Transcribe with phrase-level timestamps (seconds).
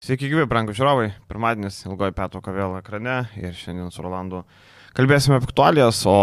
[0.00, 1.10] Sveiki, gyvi, brangų žiūrovai.
[1.28, 4.38] Pirmadienis ilgoji pietų kavėl ekrane ir šiandien su Rolandu
[4.96, 6.14] kalbėsime apie aktualijas, o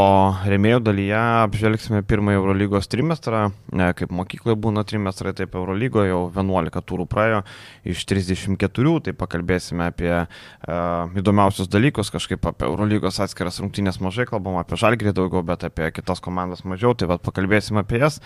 [0.49, 3.43] remėjų dalyje apžvelgsime pirmąjį Eurolygos trimestrą.
[3.77, 7.43] Ne, kaip mokykloje būna trimestrai, taip Eurolygoje jau 11 turų praėjo
[7.93, 14.57] iš 34, tai pakalbėsime apie uh, įdomiausius dalykus, kažkaip apie Eurolygos atskiras rungtynės mažai kalbam,
[14.57, 18.23] apie Žalgirį daugiau, bet apie kitas komandas mažiau, tai vad pakalbėsime apie jas.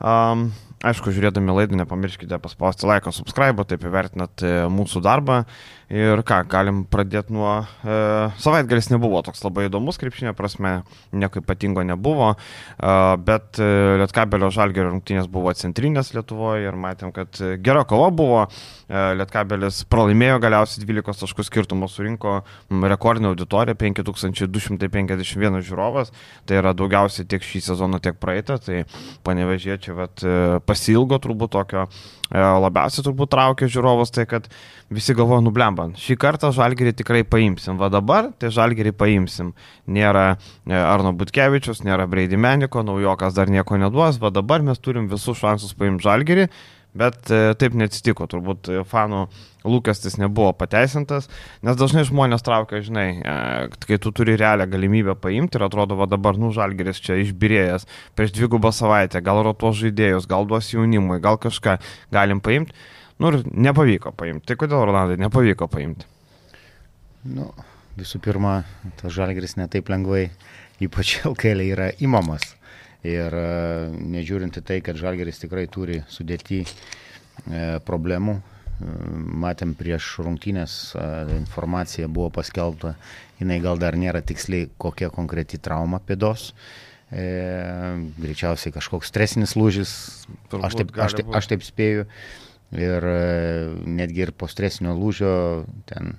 [0.00, 0.50] Um,
[0.84, 5.42] aišku, žiūrėdami laidą, nepamirškite paspausti laiką, subscribe, taip įvertinat e, mūsų darbą.
[5.86, 7.60] Ir ką, galim pradėti nuo...
[7.86, 7.96] E,
[8.42, 10.80] savaitgalis nebuvo toks labai įdomus, krepšinė prasme,
[11.14, 13.60] nieko ypatingo nebuvo, e, bet
[14.02, 18.42] Lietkabelio žalgerio rungtynės buvo centrinės Lietuvoje ir matėm, kad gera kova buvo.
[18.86, 22.40] E, Lietkabelis pralaimėjo galiausiai 12 taškų skirtumą, surinko
[22.90, 26.12] rekordinę auditoriją 5251 žiūrovas,
[26.46, 28.84] tai yra daugiausiai tiek šį sezoną, tiek praeitą, tai
[29.86, 34.48] panevežėčiai vat, e, pasilgo turbūt tokio e, labiausiai turbūt traukia žiūrovus, tai kad
[34.90, 39.54] visi galvoja, nublemban, šį kartą žalgerį tikrai paimsim, va dabar tai žalgerį paimsim.
[39.86, 45.08] Nėra e, Arno Butkevičius, nėra Breidi Meniko, naujokas dar nieko neduos, va dabar mes turim
[45.08, 46.48] visus šansus paimti žalgerį.
[46.96, 49.26] Bet e, taip neatsitiko, turbūt fanų
[49.66, 51.26] lūkestis nebuvo pateisintas,
[51.66, 53.06] nes dažnai žmonės traukia, žinai,
[53.82, 58.34] kai tu turi realią galimybę paimti ir atrodo, va dabar, nu, žalgeris čia išbirėjęs prieš
[58.36, 61.78] dvigubą savaitę, gal rotuos žaidėjus, gal duos jaunimui, gal kažką
[62.14, 62.76] galim paimti.
[63.18, 64.44] Nu ir nepavyko paimti.
[64.50, 66.04] Tai kodėl Rolandai nepavyko paimti?
[67.32, 67.48] Nu,
[67.96, 68.60] visų pirma,
[69.00, 70.28] tas žalgris netaip lengvai,
[70.84, 72.52] ypač LKL yra įmamas.
[73.04, 73.46] Ir e,
[74.16, 76.68] nežiūrint į tai, kad žalgeris tikrai turi sudėti e,
[77.86, 78.96] problemų, e,
[79.44, 80.96] matėm prieš rungtynės
[81.36, 82.96] informacija buvo paskelbta,
[83.40, 86.52] jinai gal dar nėra tiksliai kokia konkreti trauma pėdos.
[87.06, 87.26] E,
[88.18, 92.08] greičiausiai kažkoks stresinis lūžis, Turbūt aš taip, aš, taip, aš taip spėju.
[92.76, 93.04] Ir
[93.86, 95.28] netgi ir po stresinio lūžio
[95.86, 96.16] ten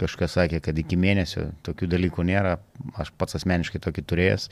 [0.00, 2.56] kažkas sakė, kad iki mėnesio tokių dalykų nėra.
[3.00, 4.48] Aš pats asmeniškai tokį turėjęs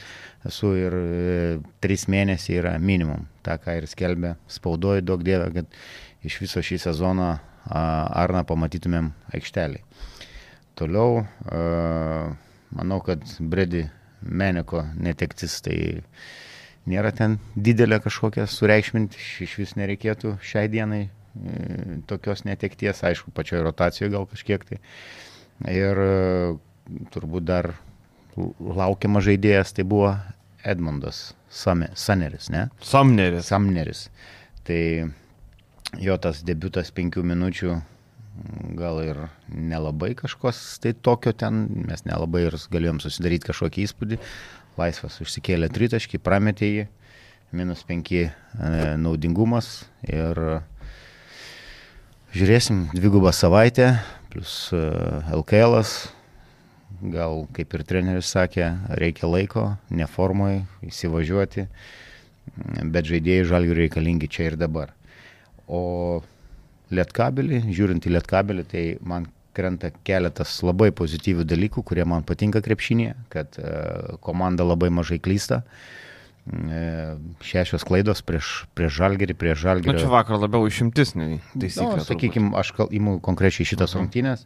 [0.49, 3.27] esu ir e, trys mėnesiai yra minimum.
[3.47, 5.79] Ta, ką ir skelbė spaudoji, daug dievė, kad
[6.27, 7.37] iš viso šį sezoną
[7.69, 9.83] Arną pamatytumėm aikštelį.
[10.79, 11.27] Toliau,
[12.73, 13.83] manau, kad Bredi
[14.23, 15.77] Meniko netektis tai
[16.89, 21.11] nėra ten didelė kažkokia sureikšminti, iš vis nereikėtų šiai dienai e,
[22.11, 24.81] tokios netekties, aišku, pačioje rotacijoje gal kažkiek tai.
[25.67, 26.13] Ir e,
[27.15, 27.73] turbūt dar
[28.39, 30.13] laukiamas žaidėjas tai buvo
[30.63, 32.69] Edmundas Saneris, ne?
[32.85, 33.49] Samneris.
[33.49, 34.07] Samneris.
[34.69, 34.81] Tai
[35.99, 37.79] jo tas debutas penkių minučių
[38.79, 39.19] gal ir
[39.49, 44.19] nelabai kažkos tai tokio ten, mes nelabai ir galėjom susidaryti kažkokį įspūdį,
[44.79, 46.85] laisvas užsikėlė tritaškį, prametė jį,
[47.59, 48.29] minus 5 e,
[49.01, 50.39] naudingumas ir
[52.37, 53.97] žiūrėsim dvigubą savaitę,
[54.31, 54.81] plus e,
[55.35, 55.79] LKL,
[57.13, 61.67] gal kaip ir treneris sakė, reikia laiko, neformoj, įsivažiuoti,
[62.89, 64.95] bet žaidėjai žalgių reikalingi čia ir dabar.
[65.69, 66.23] O
[66.95, 73.17] lietkabelį, žiūrint į lietkabelį, tai man krenta keletas labai pozityvių dalykų, kurie man patinka krepšinėje,
[73.33, 73.73] kad e,
[74.25, 75.65] komanda labai mažai klysta.
[75.65, 76.08] E,
[77.45, 79.95] šešios klaidos prieš, prieš žalgerį, prieš žalgerį.
[79.95, 82.01] Na, čia vakar labiau išimtis, nei taisyklė.
[82.01, 84.05] Na, sakykime, aš imu konkrečiai šitas mhm.
[84.05, 84.45] rungtynės.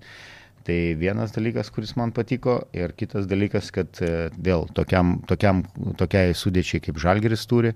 [0.63, 5.65] Tai vienas dalykas, kuris man patiko ir kitas dalykas, kad e, vėl tokiam, tokiam,
[5.99, 7.73] tokiai sudėčiai kaip žalgeris turi,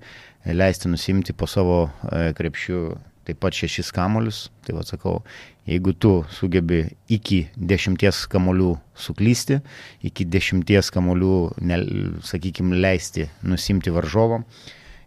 [0.47, 2.83] leisti nusimti po savo krepšių
[3.27, 4.47] taip pat šešis kamolius.
[4.63, 5.19] Tai vad sakau,
[5.67, 9.61] jeigu tu sugebi iki dešimties kamolių suklysti,
[10.07, 11.81] iki dešimties kamolių, ne,
[12.27, 14.47] sakykime, leisti nusimti varžovom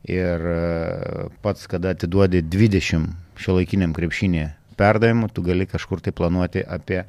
[0.09, 0.59] ir e,
[1.43, 3.09] pats, kada atiduodi 20
[3.39, 4.49] šio laikiniam krepšinė
[4.79, 7.03] perdavimų, tu gali kažkur tai planuoti apie,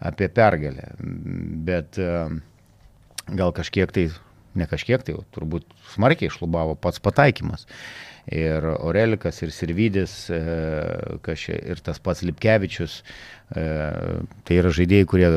[0.00, 0.92] apie pergalę.
[1.68, 2.12] Bet e,
[3.36, 4.08] gal kažkiek tai,
[4.58, 7.66] ne kažkiek tai, turbūt smarkiai išlubavo pats pataikymas
[8.30, 10.40] ir Orelikas, ir Sirvidis, e,
[11.70, 13.00] ir tas pats Lipkevičius.
[13.50, 13.64] E,
[14.46, 15.30] tai yra žaidėjai, kurie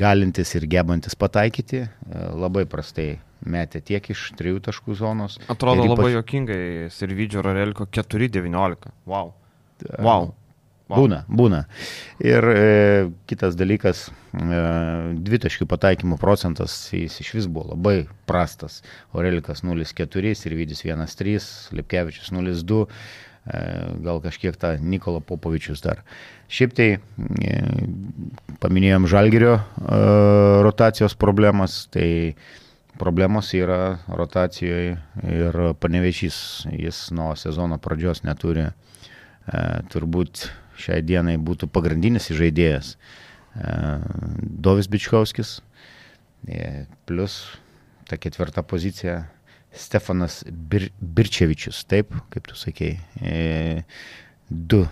[0.00, 5.38] galintis ir gebantis pataikyti, e, labai prastai metė tiek iš trijų taškų zonos.
[5.52, 5.94] Atrodo ypač...
[5.96, 6.62] labai jokingai,
[6.92, 8.92] Sirvidžio ir Oreliko 4-19.
[9.08, 9.34] Wow.
[9.98, 10.32] Wow.
[10.98, 11.64] Būna, būna.
[12.24, 12.64] Ir e,
[13.30, 14.60] kitas dalykas, e,
[15.28, 18.80] dvitaškių pataikymų procentas, jis iš vis buvo labai prastas.
[19.12, 23.64] Orelikas 0,4 ir Vydis 1,3, Lipkevičius 0,2, e,
[24.06, 26.02] gal kažkiek tą Nikola Popovičius dar.
[26.50, 27.60] Šiaip tai e,
[28.62, 29.62] paminėjom Žalgirio e,
[30.66, 32.34] rotacijos problemas, tai
[33.00, 36.40] problemos yra rotacijoje ir panevešys,
[36.74, 38.72] jis nuo sezono pradžios neturi e,
[39.92, 40.48] turbūt
[40.80, 42.94] šiai dienai būtų pagrindinis žaidėjas
[44.40, 45.58] Dovis Bičkovskis,
[47.10, 47.40] plus
[48.10, 49.24] ta ketvirta pozicija
[49.74, 52.96] Stefanas Bir Birčevičius, taip, kaip tu sakei,
[54.50, 54.84] du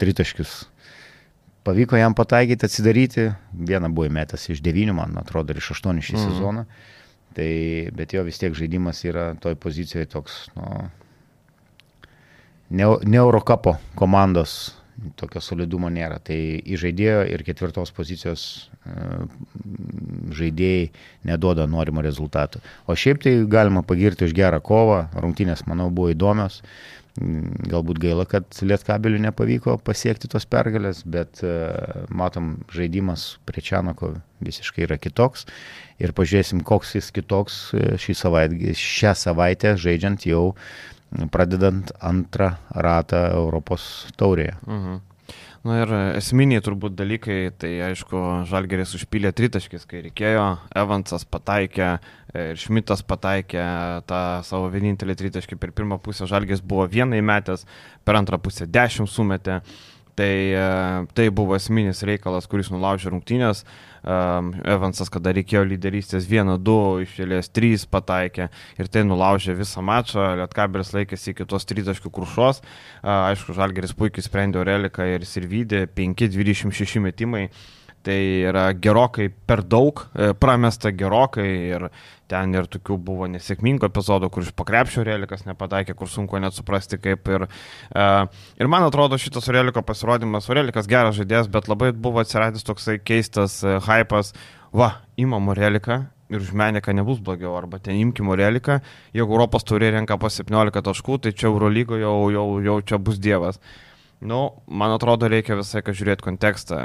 [0.00, 0.66] tritaškius
[1.68, 3.26] pavyko jam pataikyti, atsidaryti.
[3.52, 6.22] Vieną buvo įmetęs iš devynių, man atrodo, ir iš aštuonių šį mm.
[6.30, 6.64] sezoną.
[7.36, 7.50] Tai,
[7.98, 10.88] bet jo vis tiek žaidimas yra toj pozicijoje toks, nu,
[12.72, 14.56] ne, ne Eurocapo komandos
[15.18, 16.18] tokio solidumo nėra.
[16.24, 18.44] Tai į žaidėjo ir ketvirtos pozicijos
[18.82, 18.94] e,
[20.38, 20.90] žaidėjai
[21.28, 22.62] neduoda norimo rezultato.
[22.86, 26.62] O šiaip tai galima pagirti už gerą kovą, rungtynės, manau, buvo įdomios.
[27.18, 31.54] Galbūt gaila, kad Lietkabeliu nepavyko pasiekti tos pergalės, bet e,
[32.14, 34.12] matom, žaidimas prie Čianoko
[34.44, 35.48] visiškai yra kitoks.
[35.98, 40.44] Ir pažiūrėsim, koks jis kitoks e, šį savaitę, šią savaitę žaidžiant jau
[41.32, 44.56] pradedant antrą ratą Europos taurėje.
[44.66, 45.04] Mhm.
[45.66, 50.44] Na ir esminiai turbūt dalykai, tai aišku, Žalgeris užpylė tritaškis, kai reikėjo,
[50.78, 51.88] Evansas pataikė
[52.38, 53.64] ir Šmitas pataikė
[54.08, 57.66] tą savo vienintelį tritaškį per pirmą pusę, Žalgeris buvo vienai metęs,
[58.06, 59.60] per antrą pusę dešimt sumetė.
[60.18, 60.34] Tai,
[61.14, 63.60] tai buvo esminis reikalas, kuris nulaužė rungtynės.
[64.02, 68.48] Um, Evansas, kada reikėjo lyderystės 1-2, išėlės 3 pataikė
[68.78, 70.34] ir tai nulaužė visą mačą.
[70.42, 72.62] Lietkabelis laikėsi iki tos 3 taškių krušos.
[72.62, 77.48] Uh, aišku, Žalgeris puikiai sprendė Oreliką ir Sirvydį, 5-26 metimai.
[78.06, 78.14] Tai
[78.46, 80.04] yra gerokai per daug,
[80.38, 81.88] pramesta gerokai ir
[82.28, 87.00] ten ir tokių buvo nesėkmingų epizodų, kur iš pakrepšio Relikas nepataikė, kur sunku net suprasti
[87.00, 87.46] kaip ir...
[87.88, 88.28] Uh,
[88.60, 93.62] ir man atrodo šitas Reliko pasirodymas, Relikas geras žaidėjas, bet labai buvo atsiradęs toksai keistas
[93.64, 94.34] uh, hypas,
[94.76, 98.82] va, įmam Reliką ir už Meniką nebus blogiau, arba ten imkim Reliką,
[99.16, 103.16] jeigu Europos turė renka po 17 taškų, tai čia Eurolygo jau, jau, jau čia bus
[103.16, 103.62] dievas.
[104.20, 106.78] Nu, man atrodo, reikia visai, kad žiūrėti kontekstą.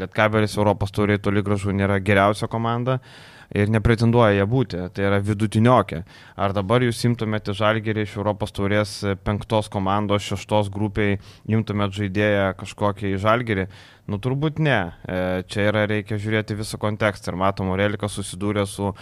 [0.00, 2.96] Lietkabelis Europos turė toli gražu nėra geriausia komanda.
[2.98, 6.02] Uh, ir nepretenduoja ją būti, tai yra vidutiniokė.
[6.40, 11.18] Ar dabar jūs imtumėte žalgerį iš Europos taurės penktos komandos, šeštos grupiai,
[11.50, 13.68] imtumėte žaidėją kažkokį į žalgerį?
[14.10, 14.78] Nu turbūt ne.
[15.06, 18.96] E, čia yra reikia žiūrėti visą kontekstą ir matom, Aurelikas susidūrė su e,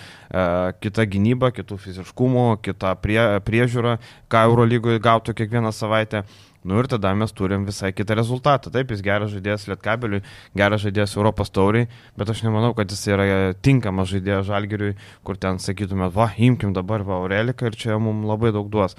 [0.82, 3.96] kita gynyba, kitų fiziškumu, kita prie, priežiūra,
[4.30, 6.26] ką Eurolygoje gautų kiekvieną savaitę.
[6.64, 8.72] Nu ir tada mes turim visai kitą rezultatą.
[8.74, 10.20] Taip, jis geras žaidėjas Lietkabeliui,
[10.60, 11.88] geras žaidėjas Europos tauriai,
[12.20, 14.92] bet aš nemanau, kad jis yra tinkamas žaidėjas Žalgiriui,
[15.24, 18.98] kur ten sakytume, va, imkim dabar va Aureliką ir čia mums labai daug duos.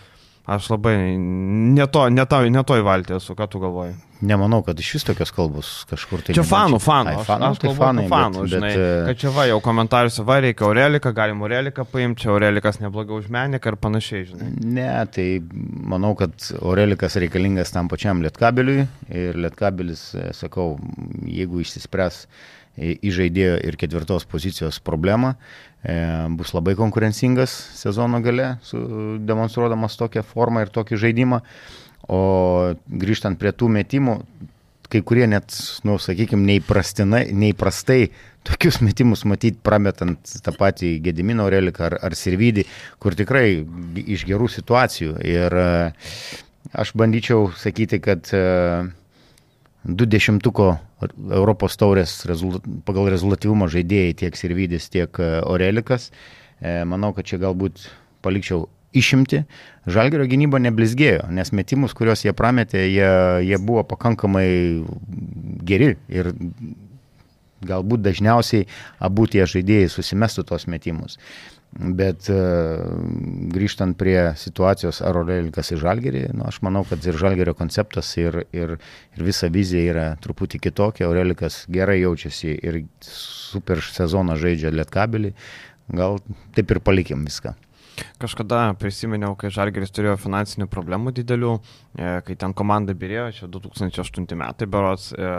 [0.49, 3.93] Aš labai ne to, ne to, ne to įvaltė esu, ką tu galvoji.
[4.25, 6.33] Nemanau, kad iš vis tokios kalbos kažkur tai.
[6.37, 7.13] Čia fanų, fanų.
[7.13, 9.57] Ai, fanų, aš, aš tai fanai, fanų, bet, žinai, bet, e, kad čia va, jau
[9.65, 14.49] komentariuose va, reikia Aureliką, galim Aureliką paimti, čia Aurelikas neblogai už Meniką ir panašiai, žinai.
[14.77, 15.27] Ne, tai
[15.93, 20.75] manau, kad Aurelikas reikalingas tam pačiam Lietkabeliui ir Lietkabelis, e, sakau,
[21.25, 22.25] jeigu išsispręs
[22.79, 25.35] į žaidėjo ir ketvirtos pozicijos problemą,
[25.83, 25.97] e,
[26.37, 28.55] bus labai konkurencingas sezono gale,
[29.27, 31.41] demonstruodamas tokią formą ir tokį žaidimą.
[32.11, 32.21] O
[32.87, 34.17] grįžtant prie tų metimų,
[34.91, 35.53] kai kurie net,
[35.87, 36.57] nu, sakykime,
[37.31, 38.01] neįprastai,
[38.47, 42.65] tokius metimus matyti prametant tą patį Gedimino Reliką ar, ar Sirvidį,
[42.99, 43.61] kur tikrai
[44.01, 45.19] iš gerų situacijų.
[45.27, 45.69] Ir e,
[46.73, 48.89] aš bandyčiau sakyti, kad uh,
[49.83, 50.75] du dešimtuko
[51.09, 56.11] Europos taurės rezultat, pagal rezultatyvumą žaidėjai tiek Sirvidis, tiek e, Orelikas.
[56.61, 57.87] E, manau, kad čia galbūt
[58.21, 59.43] palikčiau išimti.
[59.89, 63.11] Žalgerio gynyba neblizgėjo, nes metimus, kuriuos jie prametė, jie,
[63.47, 64.47] jie buvo pakankamai
[65.65, 66.33] geri ir
[67.65, 68.67] galbūt dažniausiai
[68.99, 71.17] abu tie žaidėjai susimestų tos metimus.
[71.71, 72.35] Bet e,
[73.55, 78.41] grįžtant prie situacijos, ar Orelikas į Žalgerį, nu, aš manau, kad ir Žalgerio konceptas ir,
[78.51, 78.75] ir,
[79.15, 81.07] ir visa vizija yra truputį kitokia.
[81.07, 85.31] Orelikas gerai jaučiasi ir super sezoną žaidžia Lietkabelį.
[85.95, 86.19] Gal
[86.57, 87.55] taip ir palikim viską.
[88.21, 91.51] Kažkada prisiminiau, kai Žalgeris turėjo finansinių problemų didelių,
[91.97, 95.31] e, kai ten komanda birėjo, čia 2008 metai berots, e,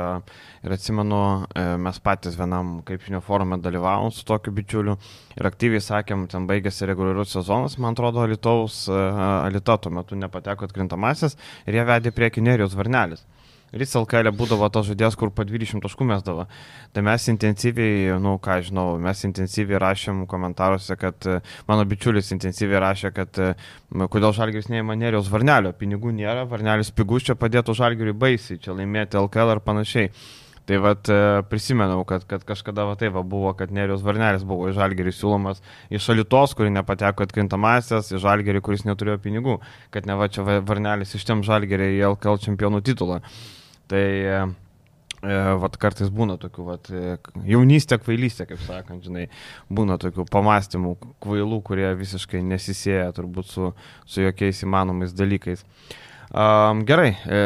[0.67, 1.21] ir atsimenu,
[1.55, 4.97] e, mes patys vienam kaip žinio forume dalyvavom su tokiu bičiuliu
[5.39, 11.39] ir aktyviai sakėm, ten baigėsi reguliarus sezonas, man atrodo, Alitaus, Alita tuo metu nepateko atkrintamasis
[11.67, 13.25] ir jie vedė prieki Nerijos Varnelis.
[13.73, 16.45] Jis LKL būdavo tas žaidėjas, kur po 20 taškų mesdavo.
[16.93, 21.25] Tai mes intensyviai, nu ką žinau, mes intensyviai rašėm komentaruose, kad
[21.71, 23.41] mano bičiulis intensyviai rašė, kad
[24.13, 29.17] kodėl Žalgiris neįma Nerijos Varnelio, pinigų nėra, Varnelis pigus čia padėtų Žalgiriui baisiai, čia laimėti
[29.23, 30.13] LKL ar panašiai.
[30.69, 31.09] Tai vad
[31.51, 35.65] prisimenau, kad, kad kažkada va tai va buvo, kad Nerijos Varnelis buvo į Žalgerį siūlomas
[35.91, 39.57] iš Alitos, kuri nepateko atkrintamasias, į Žalgerį, kuris neturėjo pinigų,
[39.91, 43.19] kad ne va čia Varnelis ištiem Žalgerį į LKL čempionų titulą.
[43.91, 44.37] Tai e,
[45.23, 47.17] e, vat kartais būna tokių, vat, e,
[47.49, 49.27] jaunystė, kvailystė, kaip sakant, žinai,
[49.73, 53.73] būna tokių pamastymų kvailų, kurie visiškai nesisėja turbūt su,
[54.07, 55.67] su jokiais įmanomais dalykais.
[56.33, 57.39] Um, gerai, e,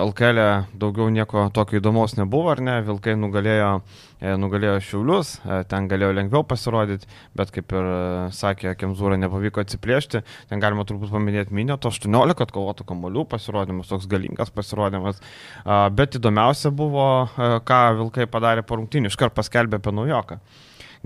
[0.00, 2.78] LKL e daugiau nieko tokio įdomaus nebuvo, ar ne?
[2.86, 7.96] Vilkai nugalėjo, e, nugalėjo Šiaulius, e, ten galėjo lengviau pasirodyti, bet kaip ir e,
[8.36, 14.52] sakė, Kemzūra nepavyko atsiplėšti, ten galima turbūt paminėti Minėto 18 atkovotų kamolių pasirodymas, toks galingas
[14.54, 20.40] pasirodymas, e, bet įdomiausia buvo, e, ką Vilkai padarė po rungtynį, iškart paskelbė apie naujoką.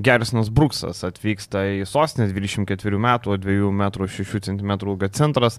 [0.00, 5.58] Gerisinas Bruksas atvyksta į sostinę 24 metų, 2 m 6 cm ūgio centras.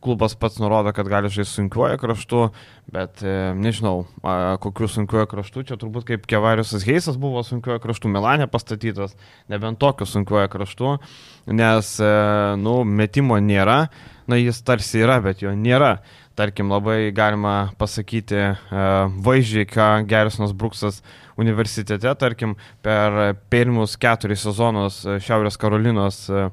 [0.00, 2.44] Klubas pats nurodo, kad gali žaisti sunkiuoju kraštu,
[2.92, 4.06] bet e, nežinau,
[4.64, 5.64] kokiu sunkiuoju kraštu.
[5.68, 9.12] Čia turbūt kaip Kevariusas Heisas buvo sunkiuoju kraštu Milanė pastatytas,
[9.52, 10.94] nebent tokiu sunkiuoju kraštu,
[11.52, 12.14] nes, e,
[12.60, 13.82] nu, metimo nėra,
[14.30, 15.98] na, jis tarsi yra, bet jo nėra.
[16.38, 18.50] Tarkim, labai galima pasakyti e,
[19.26, 21.02] vaizdžiai, ką Gerisinas Bruksas
[21.40, 22.54] universitete, tarkim,
[22.84, 26.46] per pirmus keturis sezonus Šiaurės Karolinos e,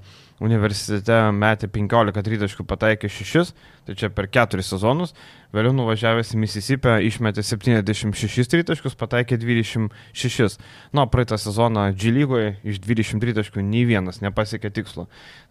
[0.44, 3.54] universitete metė 15 tritaškų, pataikė 6,
[3.88, 5.16] tai čia per 4 sezonus,
[5.56, 10.60] vėliau nuvažiavęs į Mississippi išmetė 76 tritaškus, pataikė 26.
[10.94, 15.08] Nu, praeitą sezoną G lygoje iš 20 tritaškų nei vienas nepasiekė tikslo.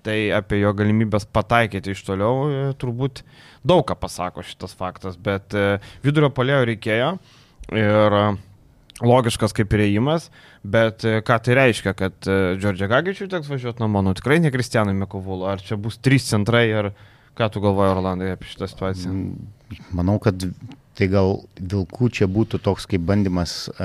[0.07, 3.25] Tai apie jo galimybės pataikyti iš toliau e, turbūt
[3.67, 7.17] daug ką pasako šitas faktas, bet e, vidurio polėjo reikėjo
[7.75, 8.21] ir
[9.05, 10.31] logiškas kaip įėjimas,
[10.65, 14.97] bet e, ką tai reiškia, kad Džordžia Gagičiui teks važiuoti namo, nu tikrai ne Kristianui
[14.97, 16.93] Mekovulu, ar čia bus trys centrai, ar
[17.37, 19.15] ką tu galvoji, Orlandai, apie šitą situaciją?
[19.97, 20.41] Manau, kad
[20.97, 23.85] tai gal Vilkų čia būtų toks kaip bandymas uh,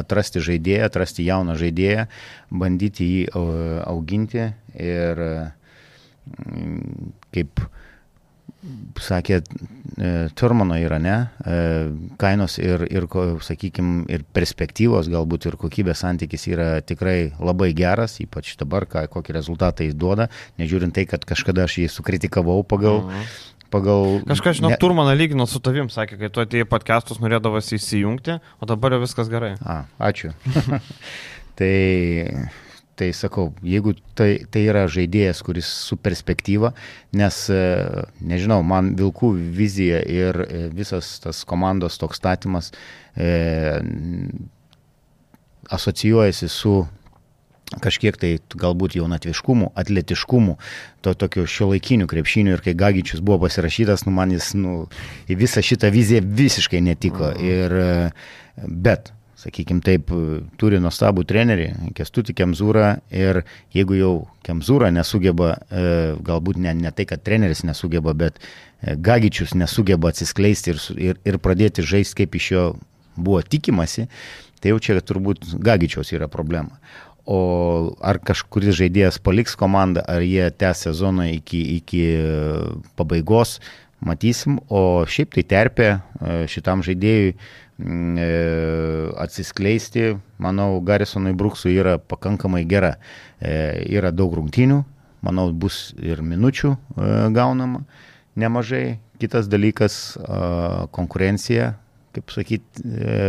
[0.00, 2.08] atrasti žaidėją, atrasti jauną žaidėją,
[2.50, 5.52] bandyti jį uh, auginti ir uh,
[7.34, 7.62] kaip
[9.00, 9.40] sakė,
[10.38, 11.16] Turmano yra, ne,
[12.20, 13.06] kainos ir, ir
[13.44, 19.36] sakykime, ir perspektyvos, galbūt ir kokybės santykis yra tikrai labai geras, ypač dabar, ką, kokį
[19.36, 23.04] rezultatą jis duoda, nežiūrint tai, kad kažkada aš jį sukritikavau pagal...
[23.06, 23.32] Mhm.
[23.70, 24.16] Pagal...
[24.26, 24.78] Kažkas, žinok, ne...
[24.82, 29.30] Turmaną lygino su tavim, sakė, kai tu atėjai podcastus norėdavas įsijungti, o dabar jau viskas
[29.30, 29.52] gerai.
[29.62, 30.32] A, ačiū.
[31.60, 31.70] tai
[33.00, 36.74] Tai sakau, jeigu tai, tai yra žaidėjas, kuris su perspektyva,
[37.16, 37.60] nes, e,
[38.20, 42.68] nežinau, man Vilkų vizija ir e, visas tas komandos toks statymas
[43.16, 43.30] e,
[45.72, 46.74] asocijuojasi su
[47.80, 50.56] kažkiek tai galbūt jaunatviškumu, atletiškumu,
[51.00, 54.74] to tokio šio laikinių krepšinių ir kai Gagičius buvo pasirašytas, nu man jis nu,
[55.30, 57.30] į visą šitą viziją visiškai netiko.
[57.32, 57.48] Mhm.
[57.48, 60.10] Ir, e, bet sakykime taip,
[60.60, 63.42] turi nuostabų trenerį, Kestutį Kemzūrą ir
[63.74, 64.12] jeigu jau
[64.46, 65.84] Kemzūra nesugeba, e,
[66.26, 70.80] galbūt ne, ne tai, kad treneris nesugeba, bet e, Gagičius nesugeba atsiskleisti ir,
[71.10, 72.64] ir, ir pradėti žaisti, kaip iš jo
[73.16, 74.08] buvo tikimasi,
[74.60, 76.76] tai jau čia turbūt Gagičiaus yra problema.
[77.30, 77.40] O
[78.02, 82.04] ar kažkuris žaidėjas paliks komandą, ar jie tęs sezoną iki, iki
[82.98, 83.60] pabaigos,
[84.00, 84.58] matysim.
[84.68, 86.00] O šiaip tai terpė e,
[86.50, 87.38] šitam žaidėjui e,
[89.16, 92.96] atsiskleisti, manau, Garisonui Bruksui yra pakankamai gera.
[93.40, 94.82] E, yra daug rungtynių,
[95.24, 97.84] manau, bus ir minučių e, gaunama
[98.40, 99.00] nemažai.
[99.20, 100.16] Kitas dalykas-
[100.96, 101.74] konkurencija,
[102.16, 102.80] kaip sakyti,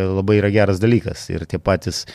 [0.07, 1.25] labai yra geras dalykas.
[1.29, 2.05] Ir tie patys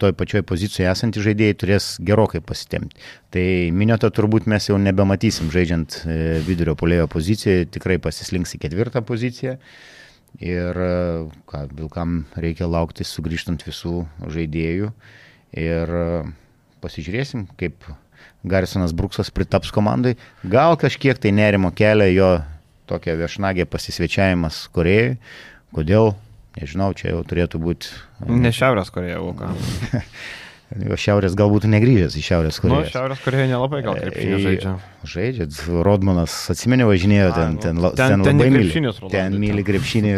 [0.00, 2.96] toj pačioj pozicijoje esantys žaidėjai turės gerokai pasitemti.
[3.30, 6.00] Tai minėto turbūt mes jau nebematysim žaidžiant
[6.48, 9.58] vidurio polėjo pozicijoje, tikrai pasislinks į ketvirtą poziciją.
[10.38, 10.78] Ir
[11.50, 14.92] ką, Vilkam reikia laukti sugrįžtant visų žaidėjų.
[15.58, 15.92] Ir
[16.80, 17.84] pasižiūrėsim, kaip
[18.46, 20.14] Garsonas Bruksas pritaps komandai.
[20.46, 22.30] Gal kažkiek tai nerimo kelia jo
[22.90, 25.18] tokia viešnagė pasisvečiavimas Korejai.
[25.76, 26.14] Kodėl?
[26.58, 27.92] Nežinau, čia jau turėtų būti.
[28.26, 29.52] Ne Šiaurės Koreja, o ką?
[30.70, 32.84] Jo šiaurės galbūt negrįžęs į Šiaurės Koreją.
[32.84, 34.74] Nu, Šiaurės Koreja nelabai gal krepšinį žaidžia.
[35.14, 35.46] Žaidžia,
[35.82, 38.92] Rodmanas atsimeni važinėjo ten, ten, ten, ten, ten labai myli.
[39.10, 40.14] Ten myli krepšinį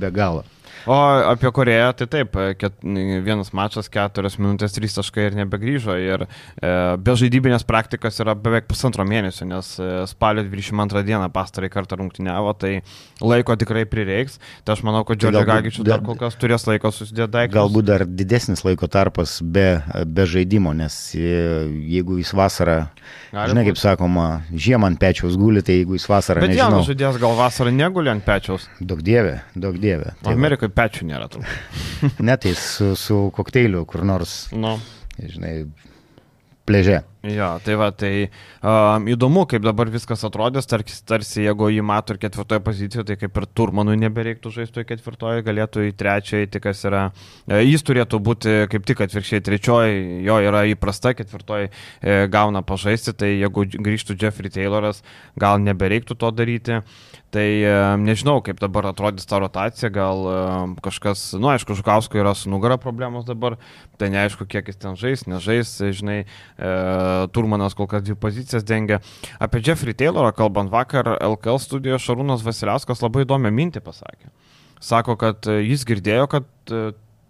[0.00, 0.46] be galo.
[0.86, 0.96] O
[1.28, 2.78] apie Koreją, tai taip, ket,
[3.24, 5.96] vienas mačas, keturias minutės, trys taškai ir nebegrįžo.
[6.00, 6.70] Ir e,
[7.00, 12.54] be žaidybinės praktikos yra beveik pusantro mėnesio, nes e, spalio 22 dieną pastarai kartą rungtyniavo,
[12.60, 12.72] tai
[13.20, 14.38] laiko tikrai prireiks.
[14.64, 17.58] Tai aš manau, kad tai Džordžio Gagičių dar kol kas turės laiko susidėti daiktus.
[17.58, 19.68] Galbūt dar didesnis laiko tarpas be,
[20.06, 21.34] be žaidimo, nes e,
[21.92, 22.80] jeigu jis vasarą,
[23.30, 26.42] Gali žinai, kaip sakoma, žiemą ant pečiaus guli, tai jeigu jis vasarą...
[26.42, 28.66] Bet jaunas žaidėjas gal vasarą neguli ant pečiaus.
[28.80, 30.16] Daug dievė, daug dievė.
[30.24, 32.18] Tai Amerikoje pečių nėra turbūt.
[32.28, 34.42] Net tai su, su kokteiliu kur nors.
[34.56, 34.76] No.
[35.20, 35.54] Žinai,
[36.70, 37.02] pleže.
[37.20, 38.30] Jo, tai va, tai
[38.64, 43.16] um, įdomu, kaip dabar viskas atrodys, tarsi, tarsi jeigu jį mato ir ketvirtoje pozicijoje, tai
[43.20, 47.02] kaip ir Turmanui nebereiktų žaisti ketvirtoje, galėtų į trečiąją, tai kas yra,
[47.44, 50.00] e, jis turėtų būti kaip tik atvirkščiai trečioji,
[50.30, 55.04] jo yra įprasta, ketvirtoji e, gauna pažaisti, tai jeigu grįžtų Jeffrey Tayloras,
[55.36, 56.80] gal nebereiktų to daryti.
[57.30, 60.38] Tai e, nežinau, kaip dabar atrodys ta rotacija, gal e,
[60.82, 63.54] kažkas, na, nu, aišku, Žukausko yra su nugara problemos dabar,
[64.02, 66.72] tai neaišku, kiek jis ten žais, nežais, žinai, e,
[67.30, 68.98] Turmanas kol kas dvi pozicijas dengia.
[69.38, 74.34] Apie Jeffrey Taylorą kalbant, vakar LKL studijoje Šarūnas Vasiliauskas labai įdomią mintį pasakė.
[74.82, 76.50] Sako, kad e, jis girdėjo, kad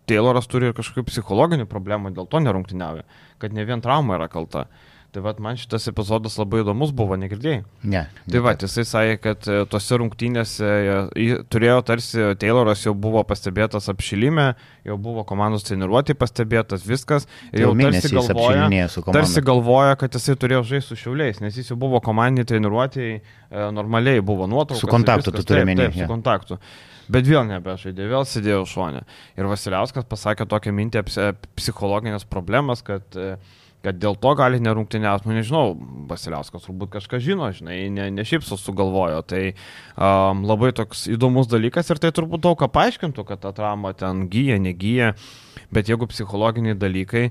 [0.09, 3.05] Tayloras turi ir kažkokių psichologinių problemų, dėl to nerungtiniauja,
[3.43, 4.65] kad ne vien trauma yra kalta.
[5.11, 7.65] Tai vad man šitas epizodas labai įdomus buvo, negirdėjai?
[7.91, 8.05] Ne.
[8.31, 13.91] Tai vad, jisai sakė, kad e, tose rungtynėse e, turėjo tarsi Tayloras jau buvo pastebėtas
[13.91, 14.53] apšilime,
[14.87, 17.27] jau buvo komandos treniruotė pastebėtas viskas.
[17.51, 18.69] Ir jau tarsi galvoja,
[19.11, 23.69] tarsi galvoja, kad jisai turėjo žaisti su šiauliais, nes jis jau buvo komandiniai treniruotėjai, e,
[23.75, 24.85] normaliai buvo nuotraukas.
[24.85, 25.89] Su kontaktu tu turi minėti.
[25.89, 26.61] Taip, taip, su kontaktu.
[27.11, 29.03] Bet vėl nebežaidė, vėl sėdėjau šonė.
[29.35, 35.29] Ir Vasiliauskas pasakė tokią mintį apie psichologinės problemas, kad uh, kad dėl to gali nerungtiniauti,
[35.29, 35.77] nu nežinau,
[36.11, 41.89] Vasiliauskas turbūt kažką žino, žinai, ne, ne šiaip sugalvojo, tai um, labai toks įdomus dalykas
[41.93, 45.15] ir tai turbūt daug ką paaiškintų, kad ta trauma ten gyja, negyja,
[45.73, 47.31] bet jeigu psichologiniai dalykai,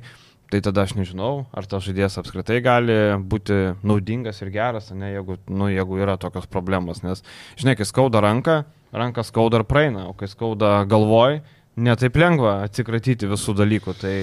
[0.50, 5.38] tai tada aš nežinau, ar tas žaidėjas apskritai gali būti naudingas ir geras, ne, jeigu,
[5.54, 7.22] nu, jeigu yra tokios problemos, nes,
[7.62, 11.44] žinai, kai skauda ranką, ranka skauda ir praeina, o kai skauda galvoj,
[11.78, 14.16] netaip lengva atsikratyti visų dalykų, tai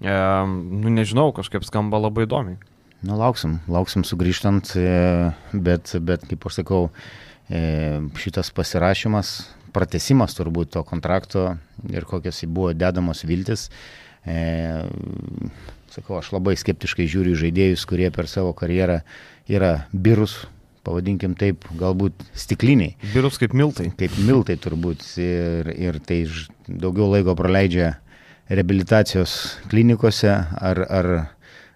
[0.00, 2.58] nu nežinau, kažkaip skamba labai įdomiai.
[3.06, 6.80] Nu, lauksim, lauksim sugrįžtant, e, bet, bet kaip aš sakau,
[7.48, 9.36] e, šitas pasirašymas,
[9.76, 11.56] pratesimas turbūt to kontrakto
[11.92, 13.68] ir kokios buvo dedamos viltis.
[14.26, 14.84] E,
[15.92, 19.02] sakau, aš labai skeptiškai žiūriu žaidėjus, kurie per savo karjerą
[19.52, 20.40] yra birus,
[20.86, 22.96] pavadinkim taip, galbūt stikliniai.
[23.12, 23.90] Birus kaip miltai.
[23.98, 25.04] Kaip miltai turbūt.
[25.20, 26.24] Ir, ir tai
[26.66, 27.96] daugiau laiko praleidžia
[28.48, 31.08] reabilitacijos klinikose ar, ar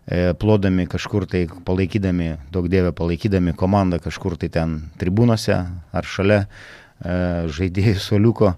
[0.07, 5.57] e, plodami kažkur tai palaikydami, daug dievę palaikydami komandą kažkur tai ten tribūnose
[5.93, 8.55] ar šalia e, žaidėjų soliuko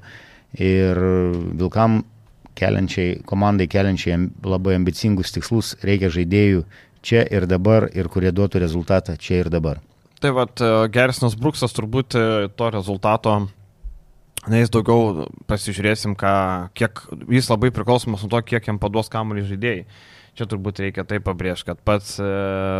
[0.60, 1.00] ir
[1.56, 2.02] vilkam
[2.58, 6.66] keliančiai, komandai keliančiai labai ambicingus tikslus reikia žaidėjų
[7.02, 9.80] čia ir dabar ir kurie duotų rezultatą čia ir dabar.
[10.20, 12.20] Tai vad, e, geresnis Bruksas turbūt
[12.56, 13.40] to rezultato
[14.42, 16.32] Na, jis daugiau pasižiūrėsim, ką,
[16.74, 19.84] kiek jis labai priklausomas nuo to, kiek jam paduos kamuolį žaidėjai.
[20.32, 22.26] Čia turbūt reikia tai pabrėžti, kad pats e,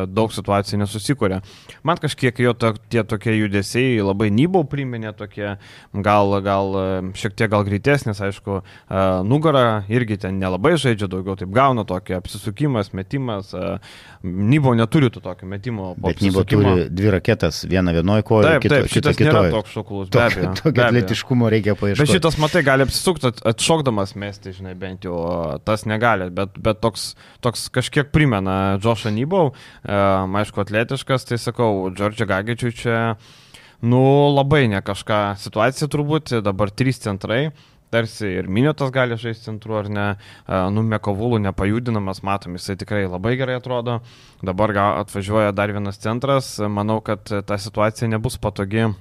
[0.08, 1.42] daug situacijų nesusikūrė.
[1.84, 5.58] Man kažkiek jo to, tie tokie judesiai labai nybau priminė, tokie
[5.92, 6.84] gal, gal e,
[7.20, 12.16] šiek tiek gal greitesnis, aišku, e, nugara irgi ten nelabai žaidžia, daugiau taip gauna tokį
[12.22, 13.52] apsisukimas, metimas.
[13.52, 13.74] E,
[14.22, 15.90] nybau neturi tų tokių metimo.
[16.00, 20.10] Bet nybau turi dvi raketas, vieną vienoje kojoje, taip, kito, taip, šitas nėra toks šokulus,
[20.14, 20.54] be abejo.
[20.62, 22.06] Tokio atletiškumo reikia paieškoti.
[22.06, 25.18] Bet šitas, matai, gali apsisukti atšokdamas mesti, žinai, bent jau
[25.66, 27.10] tas negali, bet, bet toks
[27.42, 29.98] toks kažkiek primena Džošą Nybau, e,
[30.42, 32.98] aišku, atletiškas, tai sakau, Džordžią Gagičių čia,
[33.82, 34.02] nu,
[34.32, 37.48] labai ne kažką situacija turbūt, dabar trys centrai
[37.92, 40.06] tarsi ir Minėtas gali žaisti centru ar ne,
[40.46, 44.00] e, nu, Mekovulų nepajudinamas, matom, jisai tikrai labai gerai atrodo,
[44.40, 48.92] dabar atvažiuoja dar vienas centras, manau, kad ta situacija nebus patogi e,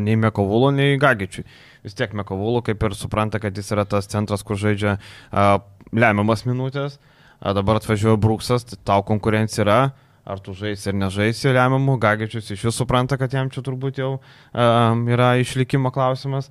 [0.00, 1.44] nei Mekovulų, nei Gagičiui.
[1.84, 5.58] Vis tiek Mekovulų kaip ir supranta, kad jis yra tas centras, kur žaidžia uh,
[5.92, 7.13] lemiamas minutės, uh,
[7.52, 9.80] dabar atvažiuoja Bruksas, tai tau konkurencija yra,
[10.24, 14.14] ar tu žaisi ar nežaisi lemiamų, Gagičius iš vis supranta, kad jam čia turbūt jau
[14.16, 16.48] um, yra išlikimo klausimas.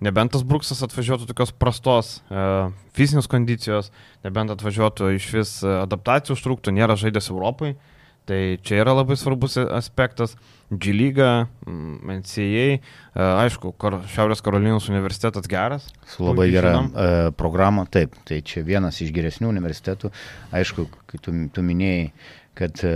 [0.00, 3.90] Nebent tas Bruksas atvažiuotų tokios prastos uh, fizinės kondicijos,
[4.24, 7.74] nebent atvažiuotų iš vis adaptacijų užtruktų, nėra žaidęs Europai,
[8.28, 10.36] tai čia yra labai svarbus aspektas.
[10.70, 12.80] G lyga, mm, NCAA, e,
[13.18, 13.72] aišku,
[14.12, 15.88] Šiaurės Karolinos universitetas geras.
[16.06, 20.12] Su labai gera uh, programa, taip, tai čia vienas iš geresnių universitetų.
[20.54, 22.12] Aišku, kai tu, tu minėjai,
[22.54, 22.90] kad uh,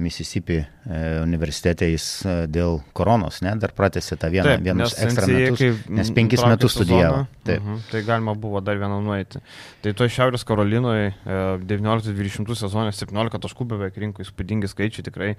[0.00, 5.28] Mississippi uh, universitete jis uh, dėl koronos, ne, dar pratęsė tą vieną, Taip, vienus ekstra
[5.30, 7.26] metus, nes penkis metus studijavo.
[7.46, 7.62] Taip.
[7.62, 9.42] -huh, tai galima buvo dar vieną nueiti.
[9.84, 15.34] Tai to Šiaurės Karolinoje uh, 19-20 sezonė 17 taškų beveik rinko įspūdingi skaičiai, tikrai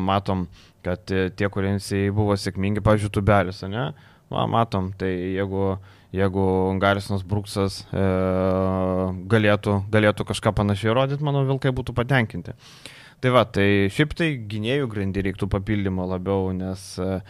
[0.00, 0.48] matom,
[0.82, 1.76] kad tie, kurie
[2.10, 3.92] buvo sėkmingi, pavyzdžiui, tubelis, ne,
[4.32, 5.76] Va, matom, tai jeigu
[6.12, 6.44] jeigu
[6.80, 8.04] Garisonas Bruksas e,
[9.32, 12.54] galėtų, galėtų kažką panašiai rodyti, manau, Vilkai būtų patenkinti.
[13.22, 17.20] Tai va, tai šiaip tai gynėjų grandį reiktų papildymo labiau, nes, e,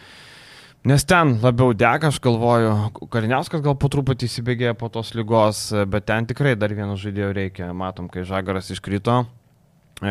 [0.91, 2.73] nes ten labiau dega, aš galvoju,
[3.13, 7.71] Kariniauskas gal po truputį įsibėgėjo po tos lygos, bet ten tikrai dar vieno žaidėjo reikia.
[7.77, 9.42] Matom, kai Žagaras iškrito, E,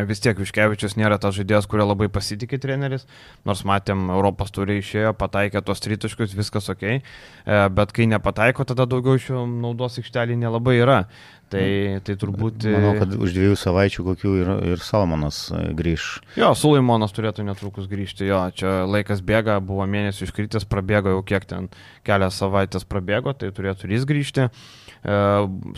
[0.08, 3.04] vis tiek Viškevičius nėra tas žaidėjas, kurio labai pasitikė treneris,
[3.48, 8.88] nors matėm, Europos turi išėjo, pataikė tos tritaškius, viskas ok, e, bet kai nepataiko, tada
[8.90, 11.04] daugiau iš jų naudos aikštelį nelabai yra.
[11.52, 12.64] Tai, tai turbūt...
[12.72, 16.06] Manau, kad už dviejų savaičių kokių ir, ir Salmonas grįž.
[16.40, 21.50] Jo, Sulaimonas turėtų netrukus grįžti, jo, čia laikas bėga, buvo mėnesį iškritęs, prabėgo jau kiek
[21.50, 21.68] ten,
[22.08, 24.48] kelias savaitės prabėgo, tai turėtų ir jis grįžti.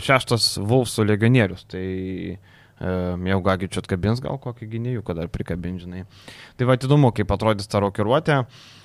[0.06, 1.84] Šeštas Vulfsų legionierius, tai
[2.84, 6.04] jau Gagičiu atkabins gal kokį gynėjų, kad dar prikabins, žinai.
[6.58, 8.42] Tai va, įdomu, kaip atrodys ta rokiruotė.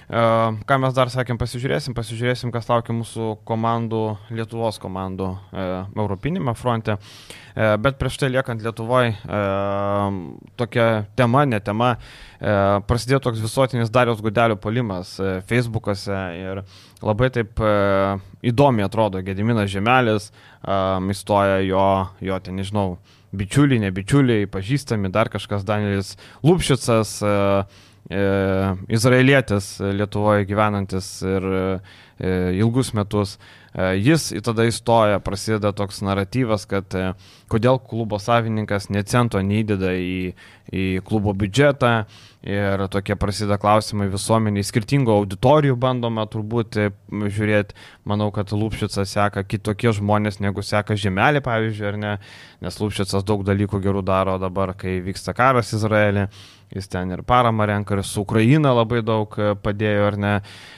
[0.10, 4.00] Ką mes dar sakėm, pasižiūrėsim, pasižiūrėsim, kas laukia mūsų komandų,
[4.34, 6.96] Lietuvos komandų e, Europinėme fronte.
[7.54, 9.42] E, bet prieš tai liekant Lietuvoje, e,
[10.58, 12.56] tokia tema, ne tema, e,
[12.90, 16.64] prasidėjo toks visuotinis Darius Gudelio polimas e, Facebook'ose ir
[17.06, 17.72] labai taip e,
[18.50, 20.82] įdomiai atrodo Gediminas Žemelis, e,
[21.14, 21.86] įstoja jo,
[22.32, 22.98] jo ten, nežinau,
[23.32, 27.34] bičiuliai, ne bičiuliai, pažįstami, dar kažkas Danielis Lupšicas, e,
[28.10, 28.24] e,
[28.89, 31.63] izraelietis Lietuvoje gyvenantis ir e,
[32.60, 33.38] ilgus metus.
[33.74, 37.12] E, jis tada įstoja, prasideda toks naratyvas, kad e,
[37.52, 40.34] kodėl klubo savininkas necento neįdeda į,
[40.74, 41.94] į klubo biudžetą
[42.43, 47.75] ir tokie prasideda klausimai visuomeniai, skirtingų auditorijų bandoma turbūt e, žiūrėti,
[48.08, 52.13] manau, kad Lūpšicas seka kitokie žmonės negu seka Žemelį, pavyzdžiui, ar ne,
[52.63, 56.30] nes Lūpšicas daug dalykų gerų daro dabar, kai vyksta karas Izraelį
[56.69, 60.34] jis ten ir paramą renka, ir su Ukraina labai daug e, padėjo, ar ne.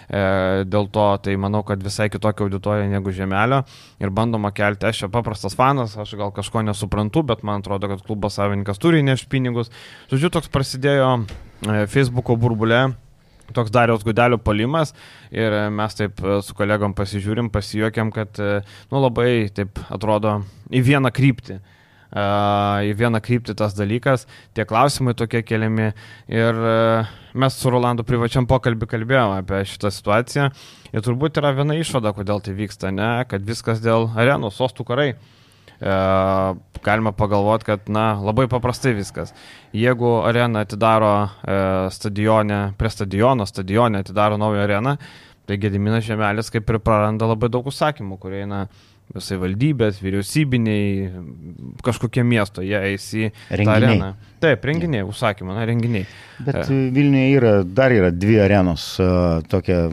[0.08, 0.22] E,
[0.68, 3.62] dėl to, tai manau, kad visai kitokia auditorija negu Žemelio
[4.00, 8.04] ir bandoma kelti, aš čia paprastas fanas, aš gal kažko nesuprantu, bet man atrodo, kad
[8.08, 9.72] klubo savininkas turi neš pinigus.
[10.12, 11.12] Žodžiu, toks prasidėjo
[11.62, 12.88] Facebook'o burbulė
[13.52, 14.94] toks Dariaus Gudelio palimas
[15.34, 20.40] ir mes taip e, su kolegom pasižiūrim, pasijuokiam, kad nu, labai taip atrodo
[20.72, 21.60] į vieną kryptį
[22.12, 25.94] į vieną kryptį tas dalykas, tie klausimai tokie keliami
[26.28, 26.58] ir
[27.32, 30.50] mes su Rolandu privačiam pokalbį kalbėjome apie šitą situaciją
[30.92, 35.14] ir turbūt yra viena išvada, kodėl tai vyksta, ne, kad viskas dėl arenų, sostų karai.
[35.14, 35.41] E,
[35.82, 39.34] galima pagalvoti, kad, na, labai paprastai viskas.
[39.74, 41.58] Jeigu arena atidaro e,
[41.94, 44.96] stadione, prie stadiono, stadione atidaro naują areną,
[45.46, 48.66] tai Gediminas Žemelis kaip ir praranda labai daug užsakymų, kurie eina
[49.12, 51.10] visai valdybės, vyriausybiniai,
[51.84, 54.14] kažkokie miesto, jie eis į areną.
[54.44, 56.06] Taip, renginiai, užsakymai, na, renginiai.
[56.40, 56.78] Bet e.
[56.96, 58.86] Vilniuje yra, dar yra dvi arenos,
[59.52, 59.90] tokia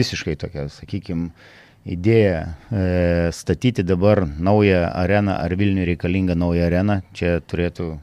[0.00, 1.28] visiškai tokia, sakykime,
[1.86, 2.38] idėja
[2.70, 7.96] e, statyti dabar naują areną, ar Vilniuje reikalinga nauja arena, čia turėtų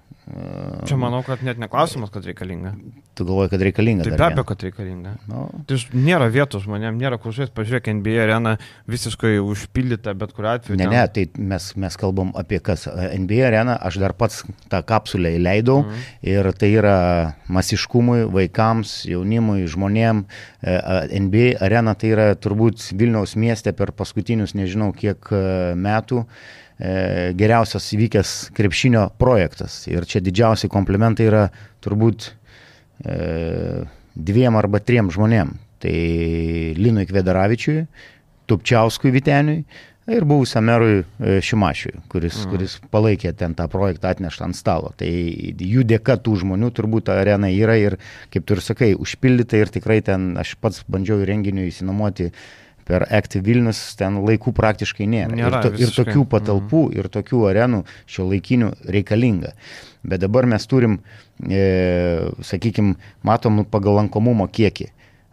[0.86, 2.76] Čia manau, kad net neklausimas, kad reikalinga.
[3.18, 4.06] Tu galvoji, kad reikalinga?
[4.06, 5.14] Tai be abejo, kad reikalinga.
[5.30, 5.48] No.
[5.68, 8.54] Tai nėra vietos žmonėm, nėra kur žiūrėti, pažiūrėk, NBA arena
[8.90, 10.78] visiškai užpildyta, bet kuriu atveju.
[10.78, 10.94] Ne, ten...
[10.94, 12.86] ne, tai mes, mes kalbam apie kas.
[12.90, 16.06] NBA arena, aš dar pats tą kapsulę įleidau mm.
[16.30, 17.00] ir tai yra
[17.50, 20.24] masiškumui, vaikams, jaunimui, žmonėm.
[20.62, 20.78] E,
[21.26, 25.46] NBA arena tai yra turbūt Vilniaus mieste per paskutinius nežinau kiek e,
[25.80, 29.82] metų E, geriausias įvykęs krepšinio projektas.
[29.92, 31.42] Ir čia didžiausi komplimentai yra
[31.84, 32.30] turbūt
[33.04, 33.84] e,
[34.16, 35.58] dviem arba triem žmonėm.
[35.80, 35.98] Tai
[36.80, 37.84] Linui Kvedaravičiui,
[38.50, 39.62] Tupčiauskui Viteniui
[40.10, 42.52] ir buvusiam merui e, Šimašiui, kuris, mm.
[42.52, 44.94] kuris palaikė ten tą projektą atneštą ant stalo.
[45.00, 48.00] Tai jų dėka tų žmonių turbūt arena yra ir,
[48.34, 52.32] kaip tu ir sakai, užpildyta ir tikrai ten aš pats bandžiau į renginių įsinuomoti
[52.90, 55.36] per Active Vilnius ten laikų praktiškai nėra.
[55.38, 56.98] nėra ir, to, ir tokių patalpų, mm.
[56.98, 59.54] ir tokių arenų šio laikinių reikalinga.
[60.10, 60.98] Bet dabar mes turim,
[61.44, 61.62] e,
[62.50, 62.96] sakykime,
[63.28, 64.90] matom pagal lankomumo kiekį.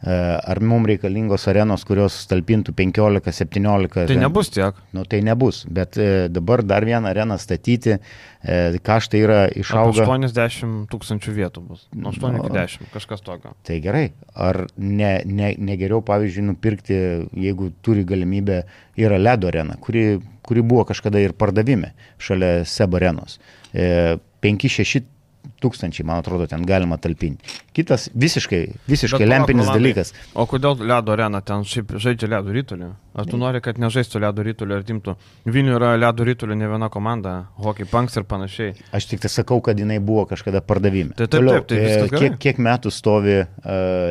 [0.07, 0.11] E,
[0.53, 4.05] ar mums reikalingos arenos, kurios talpintų 15-17?
[4.07, 4.77] Tai nebus tiek.
[4.95, 10.05] Nu, tai nebus, bet e, dabar dar vieną areną statyti, e, kaštai yra išaugę.
[10.07, 11.89] 80 tūkstančių vietų bus.
[11.99, 13.57] Nuo 8 iki 10, kažkas tokio.
[13.67, 14.05] Tai gerai.
[14.39, 17.01] Ar ne, ne, ne geriau, pavyzdžiui, nupirkti,
[17.49, 18.63] jeigu turi galimybę,
[19.03, 23.41] yra ledo arena, kuri, kuri buvo kažkada ir pardavime šalia Seb arenos.
[23.75, 25.16] 5-6
[25.63, 27.57] tūkstančiai, man atrodo, ten galima talpinti.
[27.77, 30.13] Kitas visiškai, visiškai Bet, lempinis Rolandai, dalykas.
[30.35, 32.91] O kodėl ledo arena ten šiaip žaidžia ledo rytulį?
[33.17, 35.17] Ar tu nori, kad nežaistų ledo rytulį ar timtų?
[35.49, 38.75] Vilniuje yra ledo rytulį ne viena komanda, hockey punks ir panašiai.
[38.97, 41.17] Aš tik tai sakau, kad jinai buvo kažkada pardavime.
[41.17, 43.49] Tai taip, Toliau, taip, taip, tai kiek, kiek metų stovi uh,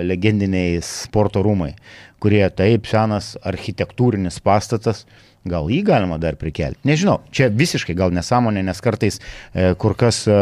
[0.05, 1.73] legendiniai sporto rūmai,
[2.25, 5.05] kurie taip senas architektūrinis pastatas,
[5.45, 6.79] Gal jį galima dar prikelti?
[6.89, 10.37] Nežinau, čia visiškai gal nesąmonė, nes kartais e, kur kas e,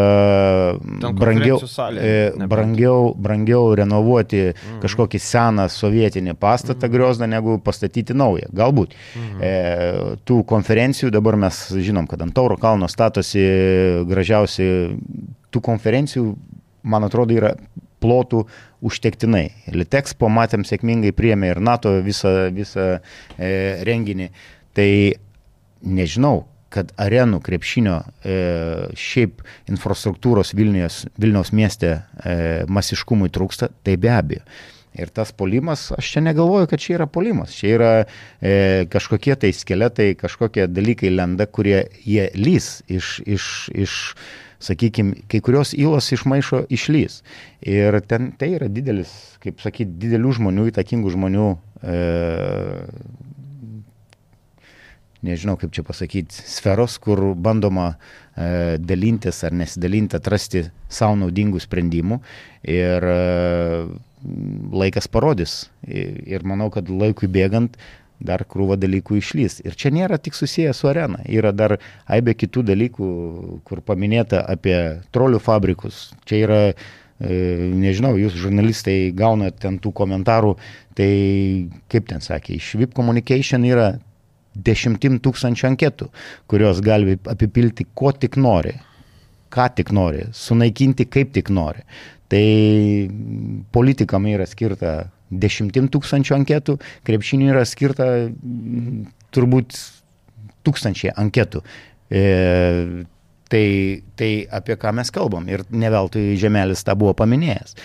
[1.20, 1.58] brangiau,
[2.00, 2.14] e,
[2.48, 4.78] brangiau, brangiau renovuoti mhm.
[4.86, 6.94] kažkokį seną sovietinį pastatą mhm.
[6.96, 8.48] griozdą, negu pastatyti naują.
[8.56, 8.96] Galbūt.
[9.20, 9.44] Mhm.
[9.44, 13.44] E, tų konferencijų dabar mes žinom, kad ant Tauro kalno statosi
[14.08, 14.70] gražiausi
[15.52, 16.30] tų konferencijų,
[16.88, 17.58] man atrodo, yra
[18.04, 18.44] plotų
[18.84, 19.48] užtektinai.
[19.74, 23.54] Litexpo matėm sėkmingai priemė ir NATO visą, visą e,
[23.88, 24.30] renginį.
[24.76, 24.90] Tai
[25.84, 28.38] nežinau, kad arenų krepšinio e,
[28.98, 34.46] šiaip infrastruktūros Vilnius, Vilniaus mieste e, masiškumui trūksta, tai be abejo.
[34.94, 39.50] Ir tas polimas, aš čia negalvoju, kad čia yra polimas, čia yra e, kažkokie tai
[39.58, 43.96] skeletai, kažkokie dalykai lenda, kurie jie lys iš, iš, iš
[44.64, 47.22] sakykime, kai kurios įlos iš maišo išlys.
[47.68, 49.12] Ir ten tai yra didelis,
[49.44, 51.48] kaip sakyti, didelių žmonių, įtakingų žmonių
[51.84, 52.00] e,
[55.24, 62.20] nežinau kaip čia pasakyti, sferos, kur bandoma e, dalintis ar nesidalinti, atrasti savo naudingų sprendimų.
[62.68, 63.20] Ir e,
[64.84, 65.66] laikas parodys.
[65.88, 67.76] Ir manau, kad laikui bėgant
[68.20, 69.60] dar krūva dalykų išlys.
[69.66, 71.22] Ir čia nėra tik susiję su arena.
[71.28, 73.08] Yra dar aibė kitų dalykų,
[73.68, 74.78] kur paminėta apie
[75.16, 76.12] trolių fabrikus.
[76.30, 77.42] Čia yra, e,
[77.74, 80.56] nežinau, jūs žurnalistai gaunat ten tų komentarų,
[80.98, 81.12] tai
[81.92, 83.94] kaip ten sakė, iš VIP Communication yra
[84.54, 86.10] dešimtim tūkstančių anketų,
[86.50, 88.76] kurios gali apipilti ko tik nori,
[89.54, 91.82] ką tik nori, sunaikinti kaip tik nori.
[92.30, 92.46] Tai
[93.74, 94.94] politikam yra skirta
[95.42, 98.08] dešimtim tūkstančių anketų, krepšiniui yra skirta
[99.34, 99.78] turbūt
[100.68, 101.64] tūkstančiai anketų.
[102.14, 102.24] E,
[103.52, 103.66] tai,
[104.20, 107.78] tai apie ką mes kalbam ir neveltui Žemelis tą buvo paminėjęs.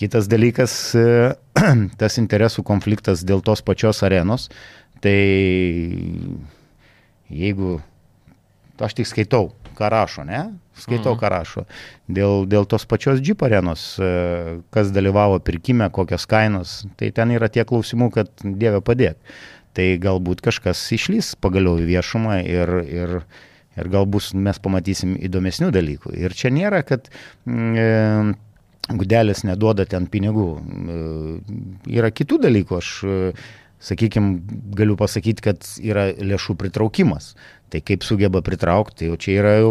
[0.00, 1.32] Kitas dalykas, e,
[2.00, 4.48] tas interesų konfliktas dėl tos pačios arenos,
[5.04, 5.16] tai
[7.30, 7.78] jeigu
[8.80, 10.46] aš tik skaitau, ką rašo, ne?
[10.80, 11.64] Skaitau, ką rašo.
[12.08, 17.50] Dėl, dėl tos pačios Jeep arenos, e, kas dalyvavo pirkime, kokios kainos, tai ten yra
[17.52, 19.18] tie klausimų, kad Dieve padėk.
[19.76, 23.16] Tai galbūt kažkas išlys pagaliau į viešumą ir, ir,
[23.78, 26.14] ir galbūt mes pamatysim įdomesnių dalykų.
[26.18, 27.06] Ir čia nėra, kad
[27.46, 28.34] mm, e,
[28.90, 30.48] Gudelis neduoda ten pinigų.
[30.58, 31.00] E,
[31.94, 32.80] yra kitų dalykų.
[32.80, 33.18] Aš, e,
[33.80, 34.40] sakykime,
[34.76, 37.34] galiu pasakyti, kad yra lėšų pritraukimas.
[37.70, 39.70] Tai kaip sugeba pritraukti, jau čia yra jau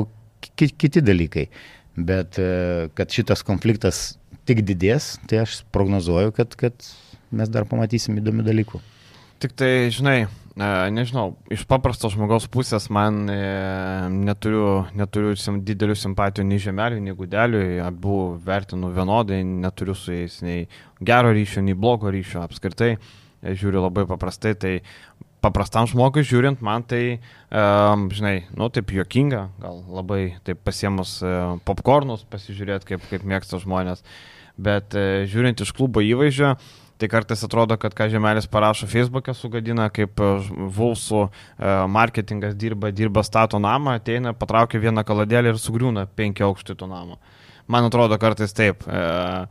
[0.67, 1.47] kiti dalykai.
[1.99, 6.85] Bet e, kad šitas konfliktas tik didės, tai aš prognozuoju, kad, kad
[7.35, 8.81] mes dar pamatysim įdomių dalykų.
[9.39, 13.39] Tik tai, žinai, e, nežinau, iš paprasto žmogaus pusės man e,
[14.11, 20.39] neturiu, neturiu sim, didelių simpatijų nei žemeliui, nei gudeliui, abu vertinu vienodai, neturiu su jais
[20.45, 20.67] nei
[20.99, 22.95] gero ryšio, nei blogo ryšio apskritai,
[23.43, 24.73] žiūriu labai paprastai, tai
[25.43, 27.19] paprastam žmogui žiūrint, man tai,
[27.51, 33.61] um, žinai, nu taip juokinga, gal labai taip pasiemus uh, popkornus pasižiūrėti, kaip, kaip mėgsta
[33.63, 34.03] žmonės,
[34.59, 36.55] bet uh, žiūrint iš klubo įvaizdžio,
[36.99, 41.31] tai kartais atrodo, kad ką Žemelis parašo Facebook'e sugadina, kaip Vulsų uh,
[41.87, 47.19] marketingas dirba, dirba stato namą, ateina, patraukia vieną kaladėlį ir sugriūna penkia aukštį to namo.
[47.69, 48.83] Man atrodo kartais taip.
[48.89, 49.47] Uh,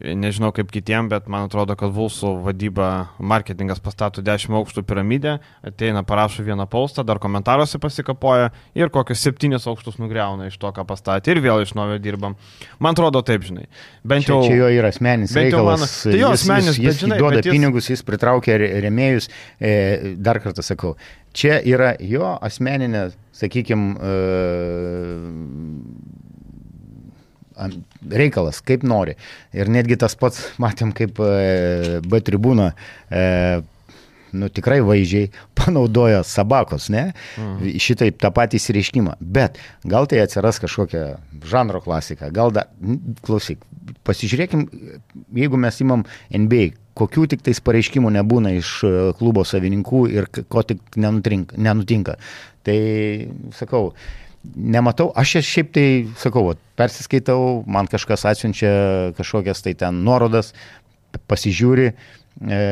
[0.00, 5.34] Nežinau kaip kitiem, bet man atrodo, kad Vulsų vadyba, marketingas pastato 10 aukštų piramidę,
[5.66, 10.86] ateina, parašo vieną paustą, dar komentaruose pasikapoja ir kokius 7 aukštus nugriauna iš to, ką
[10.88, 12.38] pastatė ir vėl iš naujo dirbam.
[12.80, 13.66] Man atrodo taip, žinai.
[14.00, 14.40] Bent jau...
[14.40, 15.84] Čia, čia jo yra asmeninis reikalas.
[15.84, 17.52] Mano, tai jo asmeninis, jis, jis, bet, žinai, duoda jis...
[17.52, 19.28] pinigus, jis pritraukia remėjus.
[19.60, 20.96] E, dar kartą sakau,
[21.36, 24.16] čia yra jo asmeninė, sakykime, e,
[28.10, 29.16] reikalas, kaip nori.
[29.56, 32.70] Ir netgi tas pats, matėm, kaip e, B tribūna
[33.10, 33.24] e,
[34.32, 37.10] nu, tikrai vaizdžiai panaudojo sabakos, ne?
[37.38, 37.78] Mhm.
[37.82, 39.16] Šitaip tą patį įsireiškimą.
[39.20, 41.18] Bet gal tai atsiras kažkokia
[41.50, 42.66] žanro klasika, gal da,
[43.26, 43.64] klausyk,
[44.06, 44.66] pasižiūrėkim,
[45.36, 46.70] jeigu mes imam NBA,
[47.00, 52.18] kokių tik tais pareiškimų nebūna iš e, klubo savininkų ir ko tik nenutinka.
[52.66, 52.80] Tai
[53.56, 53.94] sakau,
[54.44, 55.86] nematau, aš šiaip tai
[56.20, 58.72] sakau, persiskaitau, man kažkas atsiunčia
[59.18, 60.54] kažkokias tai ten nuorodas,
[61.30, 62.62] pasižiūri, e,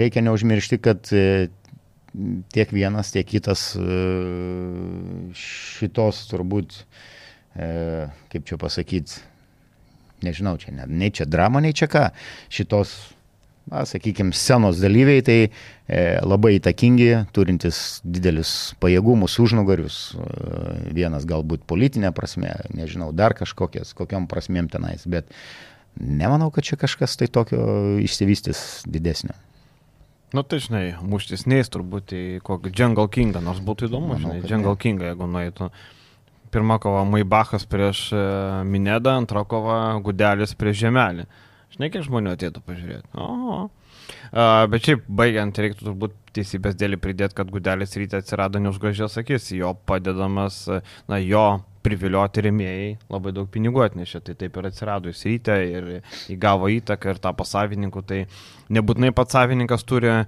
[0.00, 1.50] reikia neužmiršti, kad e,
[2.54, 3.84] tiek vienas, tiek kitas e,
[5.38, 6.82] šitos turbūt,
[7.54, 9.20] kaip čia pasakyti,
[10.26, 12.08] nežinau, čia ne, nei čia drama, nei čia ką,
[12.50, 12.96] šitos
[13.70, 21.64] na, sakykime, scenos dalyviai, tai e, labai įtakingi, turintys didelius pajėgumus, užnugarius, e, vienas galbūt
[21.68, 25.30] politinė prasme, nežinau, dar kažkokias, kokiam prasmėm tenais, bet
[25.96, 27.64] nemanau, kad čia kažkas tai tokio
[28.04, 29.36] išsivystys didesnio.
[30.34, 34.48] Nu tai žinai, muštis neįs turbūt į kokį Jungle Kingą, nors būtų įdomu, Manau, žinai,
[34.50, 34.80] Jungle ne.
[34.82, 35.68] Kingą, jeigu nueitų.
[36.54, 38.22] Pirmą kovą Maibachas prieš e,
[38.66, 41.28] Minedą, antrą kovą Gudelis prieš Žemelį.
[41.74, 43.08] Žinai, kiek žmonių atėtų pažiūrėti.
[43.18, 43.66] O.
[44.30, 49.50] Uh, bet šiaip, baigiant, reiktų turbūt teisybės dėlį pridėti, kad Gudelis ryte atsirado neužgažęs akis,
[49.56, 50.60] jo padedamas,
[51.10, 51.46] na, jo
[51.84, 55.88] privilioti remėjai labai daug pinigų atnešė, tai taip ir atsirado jis ryte ir
[56.32, 58.24] įgavo įtaką ir tapo savininku, tai
[58.72, 60.24] nebūtinai pats savininkas turi uh,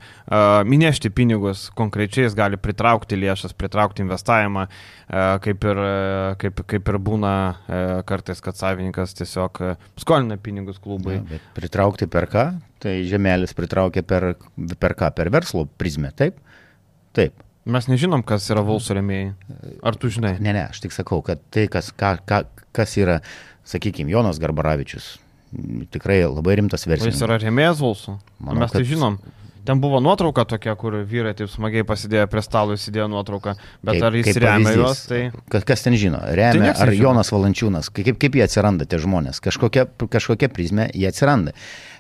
[0.69, 6.93] minėšti pinigus, konkrečiai jis gali pritraukti lėšas, pritraukti investavimą, uh, kaip, ir, uh, kaip, kaip
[6.93, 11.19] ir būna uh, kartais, kad savininkas tiesiog uh, skolina pinigus klubui.
[11.23, 12.47] Ja, pritraukti per ką?
[12.83, 14.35] Tai žemelis pritraukia per,
[14.77, 15.11] per ką?
[15.17, 16.39] Per verslo prizmę, taip?
[17.17, 17.46] Taip.
[17.67, 19.31] Mes nežinom, kas yra Vulsų remėjai.
[19.87, 20.37] Ar tu žinai?
[20.39, 22.45] Ne, ne, aš tik sakau, kad tai, kas, ką, ką,
[22.77, 23.17] kas yra,
[23.67, 25.17] sakykime, Jonas Garbaravičius,
[25.91, 27.19] tikrai labai rimtas verslininkas.
[27.19, 28.15] Jis yra remėjas Vulsų.
[28.39, 28.87] Manau, mes tai kad...
[28.87, 29.19] tai žinom.
[29.67, 34.05] Ten buvo nuotrauka tokia, kur vyrai taip smagiai pasidėjo prie stalo, įsidėjo nuotrauką, bet kaip,
[34.07, 35.21] ar jis remia juos, tai...
[35.51, 36.21] Kas, ten žino?
[36.39, 37.09] Remia, tai ar žino.
[37.09, 39.43] Jonas Valančiūnas, kaip, kaip jie atsiranda tie žmonės?
[39.43, 41.57] Kažkokia, kažkokia prizmė jie atsiranda.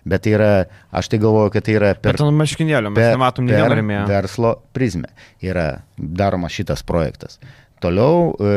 [0.06, 0.50] Bet tai yra,
[0.94, 2.14] aš tai galvoju, kad tai yra per...
[2.14, 4.06] Bet ant maškinėlio mes per, nematom nei vieno remėjo.
[4.12, 5.10] Verslo prizmę
[5.42, 7.40] yra daromas šitas projektas.
[7.82, 8.52] Toliau e,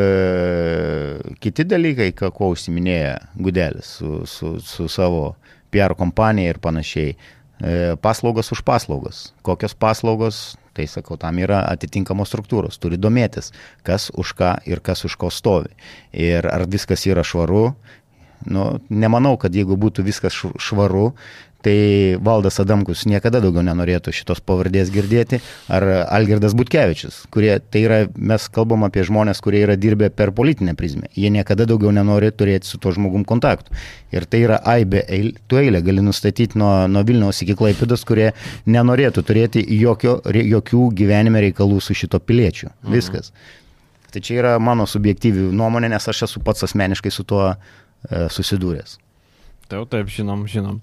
[1.41, 5.33] kiti dalykai, ko užsiminėja Gudelis su, su, su savo
[5.73, 7.17] PR kompanija ir panašiai
[7.59, 9.33] E, paslaugos už paslaugas.
[9.41, 12.79] Kokios paslaugos, tai sakau, tam yra atitinkamos struktūros.
[12.79, 13.51] Turi domėtis,
[13.83, 15.73] kas už ką ir kas už ko stovi.
[16.15, 17.73] Ir ar viskas yra švaru.
[18.47, 21.11] Nu, nemanau, kad jeigu būtų viskas švaru,
[21.65, 27.99] tai Valdas Adamkus niekada daugiau nenorėtų šitos pavardės girdėti, ar Algirdas Butkevičius, kurie, tai yra,
[28.15, 32.69] mes kalbam apie žmonės, kurie yra dirbę per politinę prizmę, jie niekada daugiau nenori turėti
[32.69, 33.75] su to žmogum kontaktų.
[34.15, 38.31] Ir tai yra aibė, eil, tu eilę gali nustatyti nuo, nuo Vilniaus iki Klaipidas, kurie
[38.65, 42.71] nenorėtų turėti jokio, jokių gyvenime reikalų su šito piliečiu.
[42.71, 42.95] Mhm.
[42.95, 43.33] Viskas.
[44.09, 47.55] Tai čia yra mano subjektyvi nuomonė, nes aš esu pats asmeniškai su tuo e,
[48.33, 48.97] susidūręs.
[49.69, 50.79] Taip, taip, žinom, žinom.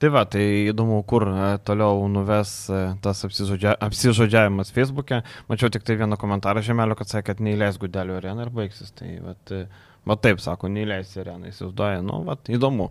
[0.00, 5.18] Tai va, tai įdomu, kur e, toliau nuves e, tas apsižodžia, apsižodžiavimas Facebook'e.
[5.50, 8.94] Mačiau tik tai vieną komentarą žemelio, kad sakė, kad neįleis Gudelio areną ir baigsis.
[8.96, 9.66] Tai va, e,
[10.08, 12.00] va taip sako, neįleis areną, įsivaizduoja.
[12.06, 12.88] Nu, va, įdomu.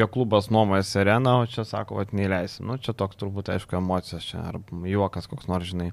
[0.00, 2.56] Jo klubas nuomojasi areną, o čia sako, va, neįleis.
[2.64, 4.56] Nu, čia toks turbūt, aišku, emocijos čia, ar
[4.88, 5.90] juokas koks nors, žinai.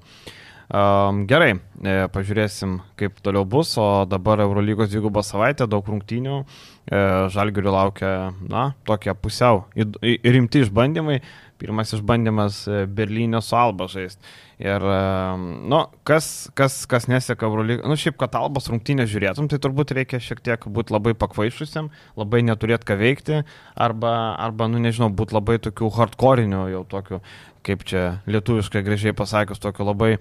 [0.74, 1.52] Um, gerai,
[1.86, 6.40] e, pažiūrėsim, kaip toliau bus, o dabar Eurolygos dvigubą savaitę, daug rungtynių,
[6.90, 8.14] e, Žalgirių laukia,
[8.50, 11.20] na, tokie pusiau rimti išbandymai.
[11.62, 14.26] Pirmas išbandymas e, Berlyne su Alba žaisti.
[14.64, 14.82] Ir,
[15.70, 20.22] nu, kas, kas, kas neseka Eurolygos, nu, šiaip, kad Albos rungtynės žiūrėtum, tai turbūt reikia
[20.24, 23.42] šiek tiek būti labai pakvaišusiam, labai neturėti ką veikti,
[23.78, 27.22] arba, arba nu, nežinau, būti labai tokių hardcore'inių jau tokių
[27.64, 30.20] kaip čia lietuviškai gražiai pasakius, tokio labai e,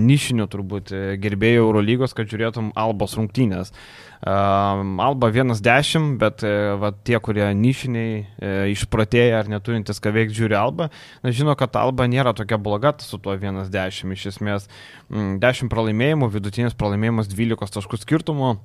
[0.00, 3.72] nišinių turbūt e, gerbėjų Eurolygos, kad žiūrėtum Albos rungtynės.
[3.72, 6.44] E, Alba 1-10, bet
[6.80, 8.24] va, tie, kurie nišiniai,
[8.72, 10.90] išpratėję ar neturintys ką veikti, žiūri Alba,
[11.24, 14.16] na, žino, kad Alba nėra tokia bloga su tuo 1-10.
[14.16, 14.68] Iš esmės,
[15.12, 18.56] m, 10 pralaimėjimų, vidutinis pralaimėjimas 12 taškų skirtumu.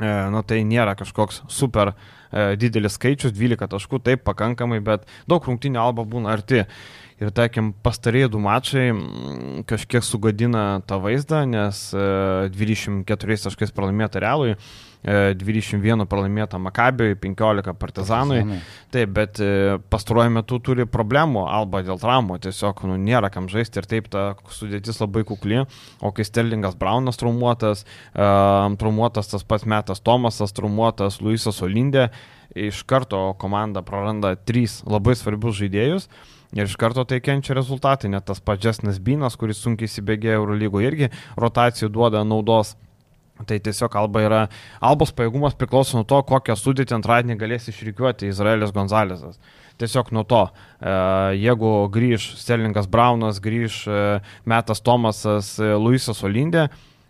[0.00, 1.94] Nu, tai nėra kažkoks super e,
[2.30, 6.64] didelis skaičius, 12 taškų, taip pakankamai, bet daug rungtynių alba būna arti.
[7.20, 8.86] Ir, tarkim, pastarėjai du mačai
[9.68, 14.54] kažkiek sugadina tą vaizdą, nes 24 e, taškais pralaimėta Realui,
[15.04, 18.38] 21 e, pralaimėta Makabiui, 15 Partizanui.
[18.40, 18.60] Partizanai.
[18.96, 23.82] Taip, bet e, pastaruoju metu turi problemų Alba dėl traumų, tiesiog nu, nėra kam žaisti
[23.82, 24.24] ir taip ta
[24.56, 25.60] sudėtis labai kukli,
[26.00, 27.84] o kai Sterlingas Braunas traumuotas,
[28.16, 32.08] traumuotas tas pats metas Tomasas, traumuotas Luisas Olindė,
[32.54, 36.08] iš karto komanda praranda trys labai svarbius žaidėjus.
[36.50, 41.12] Ir iš karto tai kenčia rezultatai, net tas pačiasnas Binas, kuris sunkiai įsibėgėjo Eurolygo irgi
[41.38, 42.74] rotacijų duoda naudos.
[43.46, 44.40] Tai tiesiog Alba yra,
[44.84, 49.38] Albos pajėgumas priklauso nuo to, kokią sudėtį antradienį galės išrikiuoti Izraelis Gonzalesas.
[49.80, 50.92] Tiesiog nuo to, e,
[51.40, 54.02] jeigu grįž Sterlingas Braunas, grįž e,
[54.44, 56.66] Metas Tomasas, e, Luisas Olindė,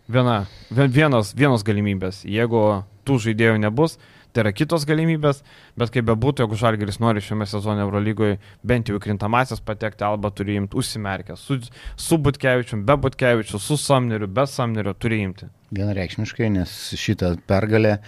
[0.07, 2.23] viena, vienas, vienos galimybės.
[2.29, 3.99] Jeigu tų žaidėjų nebus,
[4.33, 5.43] tai yra kitos galimybės,
[5.79, 10.57] bet kaip bebūtų, jeigu Žalgeris nori šiame sezone Eurolygoje bent jau įkrintamasis patekti, Alba turi
[10.61, 11.59] imti užsimerkę, su,
[11.97, 15.51] su Butkevičiu, be Butkevičiu, su Samneriu, be Samneriu turi imti.
[15.77, 18.01] Vienareikšmiškai, nes šitą pergalę e,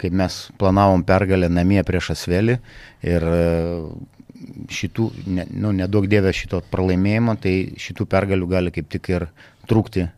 [0.00, 2.58] kaip mes planavom pergalę namie prieš Asvelį
[3.08, 3.42] ir e,
[4.72, 9.28] šitų, ne, nu, nedaug dievė šito pralaimėjimo, tai šitų pergalių gali kaip tik ir
[9.70, 10.10] trūkti e,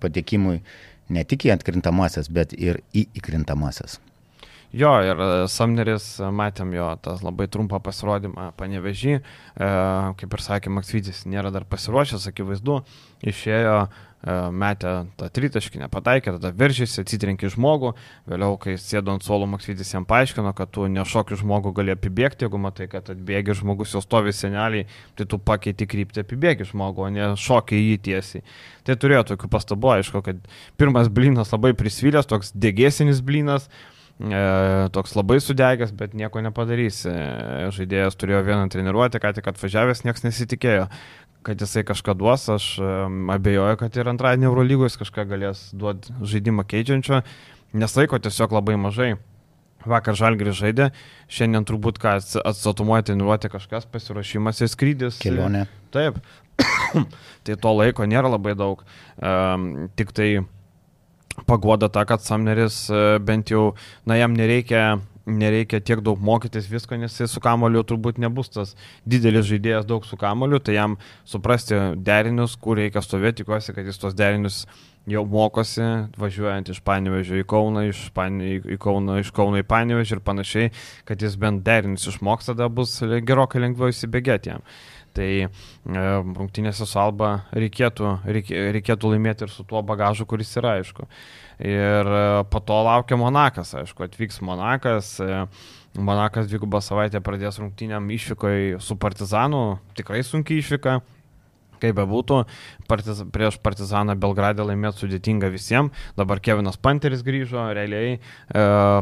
[0.00, 0.60] patekimui
[1.12, 3.98] ne tik į atkrintamasias, bet ir į įkrintamasias.
[4.72, 9.68] Jo, ir e, Samneris, e, matėm jo tą labai trumpą pasirodymą panevežį, e,
[10.16, 12.80] kaip ir sakė Maksvidis, nėra dar pasiruošęs, akivaizdu,
[13.20, 13.84] išėjo,
[14.54, 17.88] metė tą tritaškį, nepataikė, tada veržėsi, atsitrenkė žmogų,
[18.30, 22.60] vėliau, kai sėdo ant suolo Maksvitis jam paaiškino, kad tu nešokį žmogų gali apibėgti, jeigu
[22.62, 24.86] matai, kad atbėgi žmogus jau stovi seneliai,
[25.18, 28.46] tai tu pakeiti kryptį apibėgi žmogų, o ne šokį į jį tiesiai.
[28.86, 30.46] Tai turėjo tokių pastabų, aišku, kad
[30.78, 34.01] pirmas blinas labai prisvilęs, toks dėgėsinis blinas, e,
[34.94, 37.02] toks labai sudegęs, bet nieko nepadarys.
[37.10, 37.16] E,
[37.74, 40.86] žaidėjas turėjo vieną treniruotę, ką tik atvažiavęs, niekas nesitikėjo
[41.42, 42.66] kad jisai kažką duos, aš
[43.34, 47.22] abejoju, kad ir antradienį Eurolygos kažką galės duoti žaidimą keičiančio,
[47.74, 49.16] nes laiko tiesiog labai mažai.
[49.82, 50.92] Vakar Žalgris žaidė,
[51.26, 52.14] šiandien turbūt ką
[52.46, 55.18] atsatumuoja treniruoti kažkas, pasiruošimas ir skrydis.
[55.18, 55.64] Kelionė.
[55.90, 56.20] Taip,
[57.44, 58.84] tai to laiko nėra labai daug.
[59.18, 60.28] Um, tik tai
[61.48, 63.72] pagoda ta, kad Samneris uh, bent jau,
[64.06, 68.74] na jam nereikia nereikia tiek daug mokytis visko, nes jis su kamoliu turbūt nebus tas
[69.06, 70.96] didelis žaidėjas daug su kamoliu, tai jam
[71.28, 74.64] suprasti derinius, kur reikia stovėti, tikiuosi, kad jis tos derinius
[75.10, 75.82] jau mokosi,
[76.18, 80.72] važiuojant iš Panevežio į Kauną, iš, Pane, į Kauną, iš Kauno į Panevežį ir panašiai,
[81.08, 84.66] kad jis bent derinius išmoks, tada bus gerokai lengviau įsibėgėti jam.
[85.12, 85.48] Tai e,
[86.38, 91.06] rungtynėse su Alba reikėtų, reikėtų laimėti ir su tuo bagažu, kuris yra, aišku.
[91.60, 95.14] Ir e, po to laukia Monakas, aišku, atvyks Monakas.
[95.20, 95.44] E,
[95.92, 101.02] Monakas dvigubą savaitę pradės rungtynėm išvykoje su Partizanu, tikrai sunkiai išvyka.
[101.82, 102.42] Kaip bebūtų,
[102.90, 106.04] partiz, prieš Partizaną Belgradę laimėti sudėtinga visiems.
[106.18, 108.20] Dabar Kevinas Panteris grįžo, realiai e,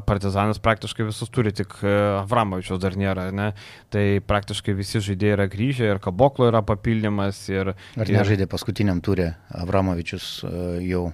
[0.08, 3.28] Partizanas praktiškai visus turi, tik e, Avramovičius dar nėra.
[3.36, 3.50] Ne?
[3.92, 7.42] Tai praktiškai visi žaidėjai yra grįžę ir Kaboklo yra papildymas.
[7.52, 8.16] Ir, Ar ir...
[8.20, 10.54] nežaidė paskutiniam turė Avramovičius e,
[10.90, 11.10] jau?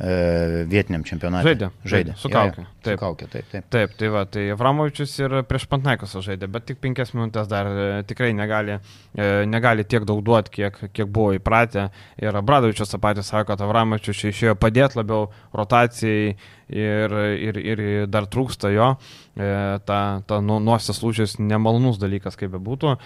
[0.00, 1.52] E, vietiniam čempionatui.
[1.52, 1.68] Žaidė.
[1.86, 2.14] Žaidė.
[2.18, 2.64] Su kaukė.
[2.82, 2.96] Taip.
[2.96, 3.66] Su kaukė, taip, taip.
[3.70, 7.84] Taip, tai va, tai Avramovičius ir prieš Pantnaikos žaidė, bet tik penkias minutės dar e,
[8.08, 8.78] tikrai negali,
[9.12, 11.86] e, negali tiek daug duoti, kiek, kiek buvo įpratę.
[12.24, 16.34] Ir Abradovičius tą patį sako, kad Avramovičius išėjo padėti labiau rotacijai
[16.72, 18.94] ir, ir, ir dar trūksta jo.
[19.36, 22.96] Ta, ta nu, nuosės lūžis nemalonus dalykas, kaip bebūtų.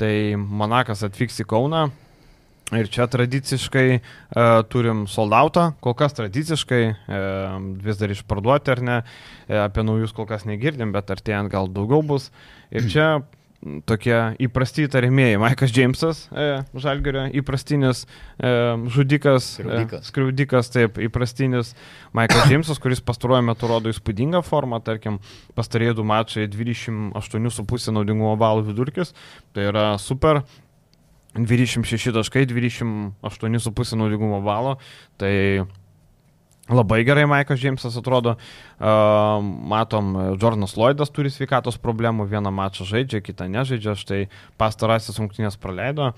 [0.00, 1.88] Tai Monakas atvyks į Kauną,
[2.78, 4.00] Ir čia tradiciškai e,
[4.72, 7.22] turim soldautą, kol kas tradiciškai e,
[7.84, 8.98] vis dar išparduoti ar ne,
[9.46, 12.30] e, apie naujus kol kas negirdim, bet artėjant gal daugiau bus.
[12.74, 13.08] Ir čia
[13.88, 15.38] tokie įprasti įtarimieji.
[15.40, 16.48] Maikas Džeimsas, e,
[16.80, 18.50] Žalgerio, įprastinis e,
[18.92, 20.02] žudikas, skriaudikas.
[20.04, 21.72] E, skriaudikas, taip, įprastinis
[22.16, 25.20] Maikas Džeimsas, kuris pastaruoju metu rodo įspūdingą formą, tarkim,
[25.56, 29.14] pastarėjų du mačai 28,5 naudingumo balų vidurkis,
[29.56, 30.42] tai yra super,
[31.34, 34.76] 26 taškai, 28,5 naudingumo balo.
[35.18, 35.32] Tai
[36.70, 38.36] labai gerai Maikas Džeimsas atrodo.
[38.78, 43.96] Matom, Jordanas Lloydas turi sveikatos problemų, vieną mačą žaidžia, kitą nežaidžia.
[43.98, 44.20] Štai
[44.60, 46.12] pastarasis rungtynės praleido,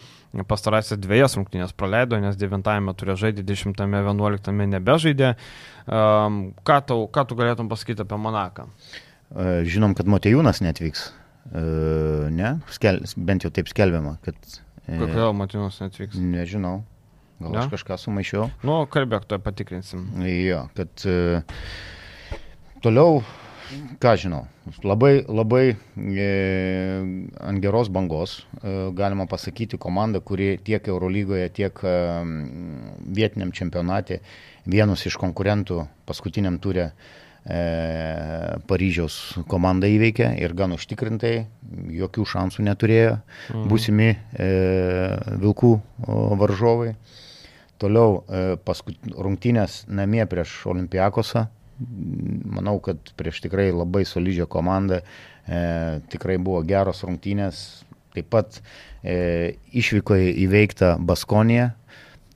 [0.47, 5.35] pastarasis dviejas rungtynės praleido, nes 9-ame turėjo žaidė, 10-11 nebežaidė.
[5.87, 8.69] Ką, tau, ką tu galėtum pasakyti apie Monaką?
[9.67, 11.09] Žinom, kad Motejūnas netvyks.
[11.47, 16.19] Uh, ne, Skel, bent jau taip skelbiama, kad E, Kodėl Matinas netvyks?
[16.23, 16.85] Nežinau.
[17.41, 17.59] Gal ne?
[17.61, 18.47] aš kažką sumaišiau.
[18.65, 20.07] Nu, kalbėk, to patikrinsim.
[20.25, 21.59] Jo, kad uh,
[22.85, 23.21] toliau,
[24.01, 24.45] ką žinau,
[24.87, 26.29] labai, labai e,
[27.43, 31.95] ant geros bangos e, galima pasakyti komanda, kuri tiek Eurolygoje, tiek e,
[33.19, 34.21] vietiniam čempionate
[34.67, 41.47] vienus iš konkurentų paskutiniam turė e, e, Paryžiaus komanda įveikė ir gan užtikrintai,
[41.95, 43.69] jokių šansų neturėjo mhm.
[43.71, 44.49] būsimi e,
[45.43, 45.71] Vilkų
[46.43, 46.97] varžovai.
[47.79, 51.47] Toliau e, paskut, rungtynės namie prieš Olimpiakosą.
[52.57, 57.85] Manau, kad prieš tikrai labai solidžią komandą e, tikrai buvo geros rungtynės.
[58.17, 58.63] Taip pat
[59.05, 61.75] e, išvykoje įveikta Baskonija.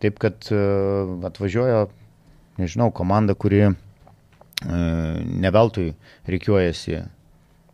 [0.05, 0.61] Taip kad e,
[1.27, 1.87] atvažiuoja,
[2.61, 3.89] nežinau, komanda, kuri E,
[4.67, 5.95] neveltui
[6.29, 6.99] reikiuojasi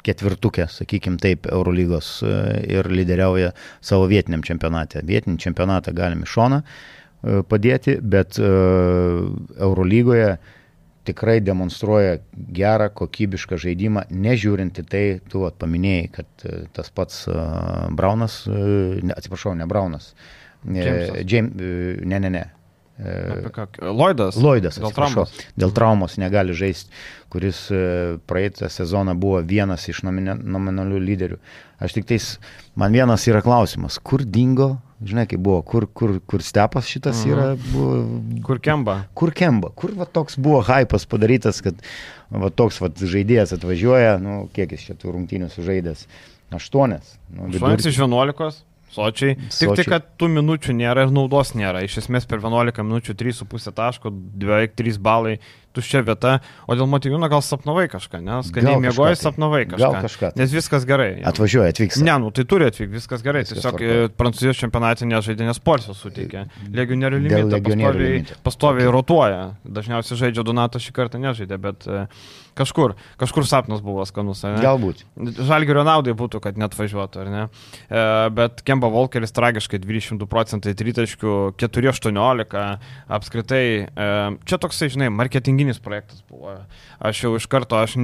[0.07, 2.35] ketvirtukė, sakykime taip, Eurolygos e,
[2.77, 3.53] ir lyderiauja
[3.85, 5.03] savo vietiniam čempionate.
[5.07, 6.67] Vietinį čempionatą galime iš šoną e,
[7.51, 10.37] padėti, bet Eurolygoje
[11.07, 12.17] tikrai demonstruoja
[12.55, 17.29] gerą, kokybišką žaidimą, nežiūrint į tai, tu at, paminėjai, kad tas pats
[17.95, 20.11] Braunas, ne, atsiprašau, ne Braunas,
[20.67, 22.43] James, ne, ne, ne,
[22.97, 24.39] Lloydas.
[24.41, 25.33] Lloydas, dėl traumos.
[25.61, 26.89] Dėl traumos negali žaisti,
[27.33, 27.67] kuris
[28.29, 31.39] praeitą sezoną buvo vienas iš nominalių lyderių.
[31.83, 32.31] Aš tik tais,
[32.79, 37.35] man vienas yra klausimas, kur dingo, žinai, kaip buvo, kur, kur, kur stepas šitas mhm.
[37.35, 37.49] yra.
[37.73, 37.99] Buvo,
[38.47, 38.97] kur kemba.
[39.19, 41.85] Kur kemba, kur va, toks buvo hypas padarytas, kad
[42.33, 46.07] va, toks va, žaidėjas atvažiuoja, nu, kiek jis čia tų rungtynių sužaidęs.
[46.57, 47.17] Aštuonias.
[47.35, 48.63] Nu, Aštuonias iš vienuolikos.
[48.95, 49.37] Sočiai.
[49.51, 51.83] Tik tai, kad tų minučių nėra ir naudos nėra.
[51.85, 55.35] Iš esmės per 11 minučių 3,5 taško, beveik 3 balai,
[55.77, 56.37] tuščia vieta.
[56.65, 59.83] O dėl motyviūno gal sapnavai kažką, nes skaniai mėgoji, sapnavai kažką.
[59.83, 60.31] Gal kažką.
[60.41, 61.11] Nes viskas gerai.
[61.29, 62.01] Atvažiuoja, atvyks.
[62.07, 63.45] Ne, nu tai turi atvykti, viskas gerai.
[63.45, 64.07] Viskas Tiesiog tvarkoj.
[64.07, 66.47] e, prancūzijos čempionate nežaidinės porcijos suteikia.
[66.73, 69.45] Legionierių limitą pastoviai, pastoviai rotuoja.
[69.67, 72.07] Dažniausiai žaidžia Donatas šį kartą nežaidė, bet e,
[72.57, 74.43] kažkur, kažkur sapnas buvo skanus.
[74.45, 74.61] ne?
[74.65, 75.05] Galbūt.
[75.37, 77.43] Žalgirio naudai būtų, kad net važiuotų, ar ne?
[77.89, 78.05] E,
[78.37, 82.65] bet Kemba Volkeris tragiškai 200 procentai tritaškių, 4-18,
[83.19, 84.09] apskritai, e,
[84.49, 86.57] čia toksai, žinai, marketinginis projektas buvo.
[86.99, 87.99] Aš jau iš karto, aš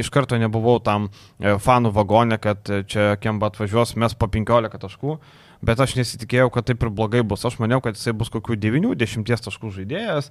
[0.00, 4.80] iš karto nebuvau tam e, fanų vagone, kad e, čia Kemba atvažiuos, mes po 15
[4.84, 5.18] taškų.
[5.64, 7.44] Bet aš nesitikėjau, kad taip ir blogai bus.
[7.48, 10.28] Aš maniau, kad jisai bus kokių 9-10 taškų žaidėjas.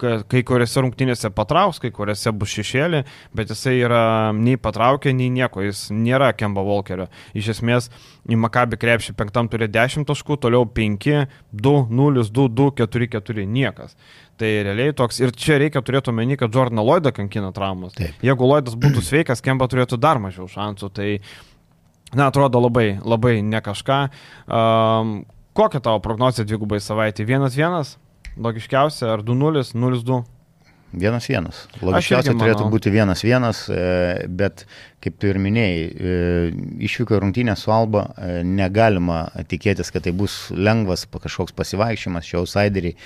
[0.00, 3.02] Kai kuriuose rungtynėse patrauks, kai kuriuose bus šešėlį,
[3.36, 4.02] bet jisai yra
[4.36, 7.08] nei patraukė, nei nieko, jis nėra Kemba Volkerio.
[7.36, 7.90] Iš esmės,
[8.30, 11.10] į Makabį krepšį penktam turi 10 taškų, toliau 5,
[11.52, 13.96] 2, 0, 2, 2, 4, 4, niekas.
[14.40, 17.92] Tai realiai toks, ir čia reikia turėti omeny, kad Jordaną Lloydą kankina traumas.
[17.98, 18.16] Taip.
[18.24, 20.88] Jeigu Lloydas būtų sveikas, Kemba turėtų dar mažiau šansų.
[20.96, 21.08] Tai,
[22.14, 23.98] na, atrodo labai, labai ne kažką.
[24.48, 25.18] Um,
[25.52, 27.28] kokia tavo prognozija dvigubai savaitė?
[27.28, 27.98] 1-1?
[28.36, 30.20] Logiškiausia, ar 2-0, 0-2?
[30.90, 31.58] Vienas vienas.
[31.86, 34.64] Logiškiausia turėtų būti vienas vienas, e, bet
[34.98, 36.14] kaip tu ir minėjai, e,
[36.82, 42.26] išvyko į rungtynę su Alba, e, negalima tikėtis, kad tai bus lengvas pa- kažkoks pasivaikščiojimas,
[42.26, 42.96] šio outsideriai.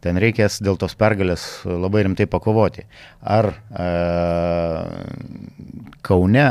[0.00, 2.84] Ten reikės dėl tos pergalės labai rimtai pakovoti.
[3.20, 3.52] Ar
[6.04, 6.46] Kaune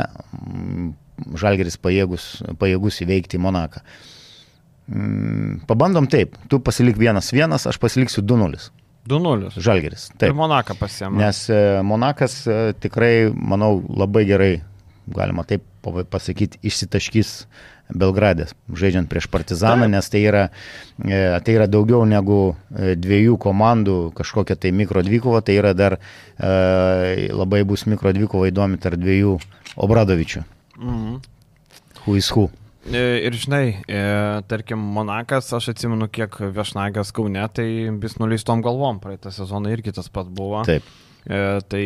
[1.34, 3.82] Žalgeris pajėgus, pajėgus įveikti Monaką?
[4.88, 8.70] Mm, Pabandom taip, tu pasilik vienas vienas, aš pasiliksiu 2-0.
[9.08, 9.52] 2-0.
[9.60, 10.08] Žalgeris.
[10.12, 10.36] Ir Taip.
[10.36, 11.20] Monaką pasiemė.
[11.20, 14.52] Nes e, Monakas e, tikrai, manau, labai gerai,
[15.04, 17.32] galima taip pasakyti, išsitaškys
[17.92, 19.92] Belgradės, žaidžiant prieš Partizaną, Taip.
[19.92, 20.44] nes tai yra,
[21.04, 25.98] e, tai yra daugiau negu dviejų komandų kažkokia tai mikro dvikova, tai yra dar
[26.40, 29.36] labai bus mikro dvikova įdomi tarp dviejų
[29.84, 30.46] Obradovičių.
[30.80, 31.20] Mhm.
[32.06, 32.48] Who is who?
[32.84, 34.00] E, Ir žinai, e,
[34.48, 37.66] tarkim, Monakas, aš atsimenu, kiek viešnagės Kaune, tai
[38.02, 40.60] vis nuleistom galvom, praeitą sezoną irgi tas pats buvo.
[40.68, 40.84] Taip.
[41.24, 41.38] E,
[41.72, 41.84] tai,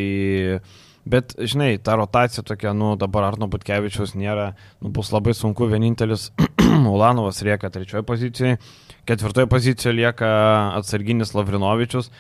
[1.07, 4.51] bet, žinai, ta rotacija tokia, nu, dabar Arno Butkevičius nėra,
[4.83, 6.33] nu, bus labai sunku, vienintelis
[6.95, 8.59] Ulanovas lieka trečioje pozicijoje,
[9.07, 10.33] ketvirtoje pozicijoje lieka
[10.81, 12.11] atsarginis Lavrinovičius.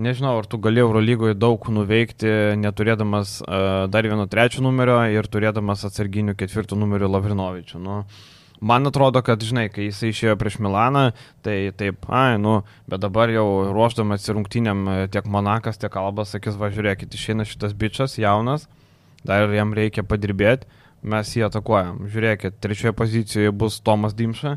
[0.00, 5.84] Nežinau, ar tu gali Eurolygoje daug nuveikti, neturėdamas uh, dar vieno trečio numerio ir turėdamas
[5.84, 7.80] atsarginių ketvirtų numerių Lavrinovičių.
[7.84, 7.98] Nu,
[8.64, 11.10] man atrodo, kad, žinai, kai jisai išėjo prieš Milaną,
[11.44, 16.56] tai taip, ai, nu, bet dabar jau ruoždamas rungtynėm e, tiek Monakas, tiek Albas sakys,
[16.56, 18.64] va, žiūrėkit, išeina šitas bičias, jaunas,
[19.28, 20.70] dar jam reikia padirbėti,
[21.04, 22.06] mes jį atakuojam.
[22.08, 24.56] Žiūrėkit, trečioje pozicijoje bus Tomas Dimša,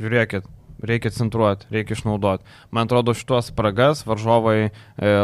[0.00, 0.48] žiūrėkit,
[0.86, 2.44] reikia centruoti, reikia išnaudoti.
[2.74, 4.70] Man atrodo, šitos spragas varžovai e,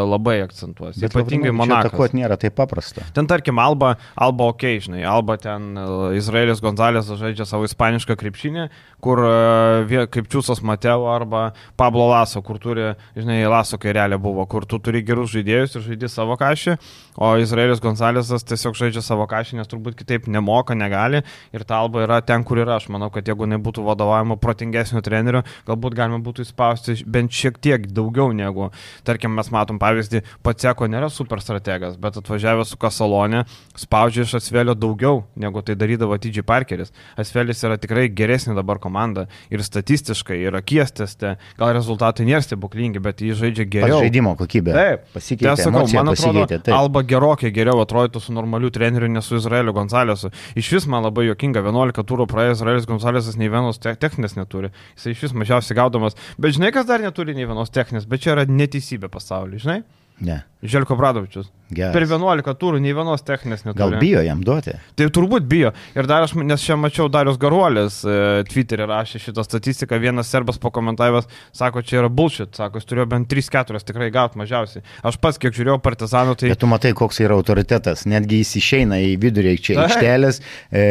[0.05, 0.99] labai akcentuos.
[1.01, 1.91] Ypatingai Monakas.
[1.91, 3.05] Atakuoti nėra taip paprasta.
[3.17, 5.87] Ten tarkim Alba, Alba ok, žinai, Alba ten e,
[6.21, 8.69] Izraelis Gonzalės žaidžia savo ispanišką krepšinį,
[9.05, 14.67] kur e, kaip Čiūsas Mateo arba Pablo Laso, kur turi, žinai, Laso kairelė buvo, kur
[14.69, 16.77] tu turi gerus žaidėjus ir žaidži savo kažį,
[17.17, 21.23] o Izraelis Gonzalėsas tiesiog žaidžia savo kažį, nes turbūt kitaip nemoka, negali
[21.55, 22.77] ir ta Alba yra ten, kur yra.
[22.77, 27.87] Aš manau, kad jeigu nebūtų vadovavimo protingesnio trenerio, galbūt galima būtų įspausti bent šiek tiek
[27.93, 28.71] daugiau negu,
[29.07, 33.45] tarkim, mes matom pavyzdį, Paceko nėra super strategas, bet atvažiavęs su Kasalonė,
[33.79, 36.45] spaudžia iš Asvelio daugiau, negu tai darydavo T.J.
[36.47, 36.93] Parkeris.
[37.19, 43.03] Asvelis yra tikrai geresnė dabar komanda ir statistiškai, ir akies teste, gal rezultatai nėra stebuklingi,
[43.03, 44.01] bet jį žaidžia geriau.
[44.05, 44.75] žaidimo kokybė.
[44.77, 46.47] Taip, Pasikeitė, Tai sakau, man atrodo.
[46.51, 46.73] Taip.
[46.77, 50.31] Alba gerokai geriau atrodytų su normaliu treneriu, ne su Izraeliu Gonzalesu.
[50.59, 54.73] Iš vis man labai jokinga, 11 turų praėjo Izraelis Gonzalesas nei vienos te techninės neturi.
[54.97, 56.19] Jis iš vis mažiausiai gaudamas.
[56.41, 59.81] Bet žinai, kas dar neturi nei vienos techninės, bet čia yra neteisybė pasaulyje, žinai?
[60.21, 60.43] Ne.
[60.63, 61.51] Želko Bradovičius.
[61.71, 61.93] Geras.
[61.97, 63.81] Per 11 turų nei vienos techninės neturi.
[63.81, 64.77] Gal bijo jam duoti?
[64.97, 65.73] Tai turbūt bijo.
[65.99, 70.61] Ir dar aš, nes čia mačiau Darius Garuolis, e, Twitter'e rašė šitą statistiką, vienas serbas
[70.63, 74.87] pakomentavęs, sako, čia yra bullshit, sako, jis turėjo bent 3-4 tikrai gauti mažiausiai.
[75.11, 76.55] Aš pats, kiek žiūrėjau partizanų, tai...
[76.55, 78.07] Bet tu matai, koks yra autoritetas.
[78.07, 80.89] Netgi jis išeina į vidurį čia aikštelės, e,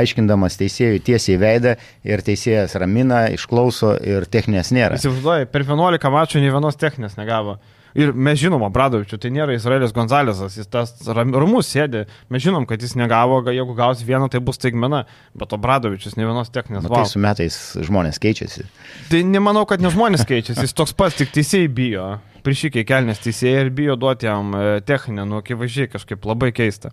[0.00, 1.76] aiškindamas teisėjui tiesiai veidą
[2.08, 4.96] ir teisėjas ramina, išklauso ir techninės nėra.
[4.96, 7.60] Įsivaizduoju, per 11 mačų nei vienos techninės negavo.
[7.98, 12.04] Ir mes žinom, Bradovičių, tai nėra Izraelis Gonzalesas, jis tas ram- ramus sėdi.
[12.30, 15.00] Mes žinom, kad jis negavo, ga- jeigu gaus vieną, tai bus staigmena,
[15.34, 16.86] bet o Bradovičius nei vienos techninės.
[16.86, 17.06] Wow.
[17.10, 18.68] su metais žmonės keičiasi.
[19.10, 22.06] Tai nemanau, kad ne žmonės keičiasi, jis toks pats, tik teisėjai bijo.
[22.46, 26.92] Prišikiai kelnės teisėjai ir bijo duoti jam e, techninę, nu, akivaizdžiai kažkaip labai keista.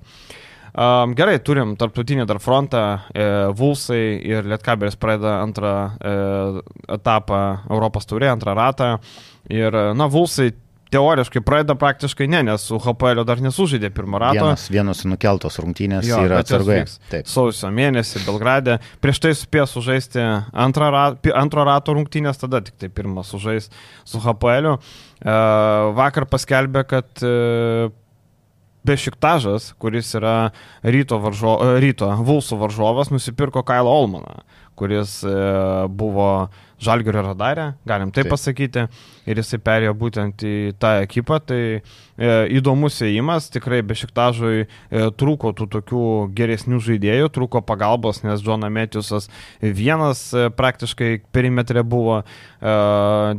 [0.75, 2.81] Um, gerai, turim tarptautinį dar frontą,
[3.15, 6.15] e, Vulsai ir Lietkabelis pradeda antrą e,
[6.97, 7.39] etapą
[7.69, 8.89] Europos taurė, antrą ratą.
[9.53, 10.49] Ir, na, Vulsai
[10.93, 14.37] teoriškai pradeda praktiškai ne, nes su HPL dar nesužaidė pirmą ratą.
[14.43, 16.85] Vienas, vienos nukeltos rungtynės jo, yra atsargoje.
[17.29, 18.77] Sausio mėnesį Belgrade.
[19.03, 20.21] Prieš tai spėjo sužaisti
[20.53, 20.91] antrą,
[21.33, 23.71] antro rato rungtynės, tada tik tai pirmą sužais
[24.05, 24.75] su HPL.
[24.75, 25.37] E,
[25.97, 27.89] vakar paskelbė, kad e,
[28.85, 30.51] Bešiktažas, kuris yra
[30.85, 34.43] ryto, varžo, e, ryto Vulsų varžovas, nusipirko Kailo Olmaną,
[34.77, 35.21] kuris
[35.95, 36.29] buvo
[36.83, 38.33] Žalgirio radarė, galim taip, taip.
[38.33, 38.85] pasakyti,
[39.31, 41.81] ir jisai perėjo būtent į tą ekipą, tai e,
[42.17, 44.67] įdomus įėjimas, tikrai Bešiktažui e,
[45.19, 46.03] trūko tų tokių
[46.35, 49.27] geresnių žaidėjų, trūko pagalbos, nes Džona Metiusas
[49.59, 52.75] vienas e, praktiškai perimetre buvo, e,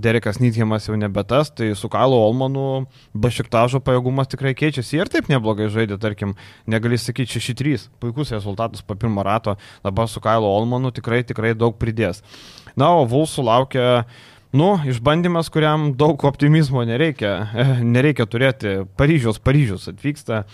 [0.04, 2.84] Derekas Nythimas jau nebetas, tai su Kailu Olmanu
[3.16, 5.00] Bešiktažo pajėgumas tikrai keičiasi.
[5.00, 6.36] Ir taip neblogai žaidė, tarkim,
[6.68, 9.56] negali sakyti 6-3, puikus rezultatas po pirmo rato,
[9.86, 12.20] dabar su Kailu Olmanu tikrai tikrai daug pridės.
[12.76, 14.04] Na, o Vulsų laukia,
[14.56, 17.34] nu, išbandymas, kuriam daug optimizmo nereikia.
[17.96, 18.78] Nereikia turėti.
[18.96, 20.44] Paryžiaus, Paryžius atvyksta.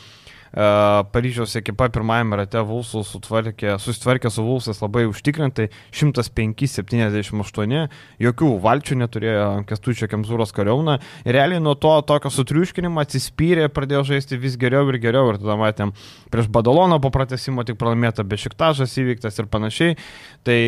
[0.53, 7.89] Paryžiaus ekipa pirmajame rate Vulsų susitvarkė su Vulsais labai užtikrintai 105-78,
[8.21, 14.37] jokių valčių neturėjo Kestučio Kemzūros kariauna ir realiai nuo to tokio sutriuškinimo atsispyrė, pradėjo žaisti
[14.37, 15.97] vis geriau ir geriau ir tada matėm
[16.29, 19.97] prieš Badaloną po pratesimo tik pralaimėta Bešiktažas įvyktas ir panašiai,
[20.45, 20.61] tai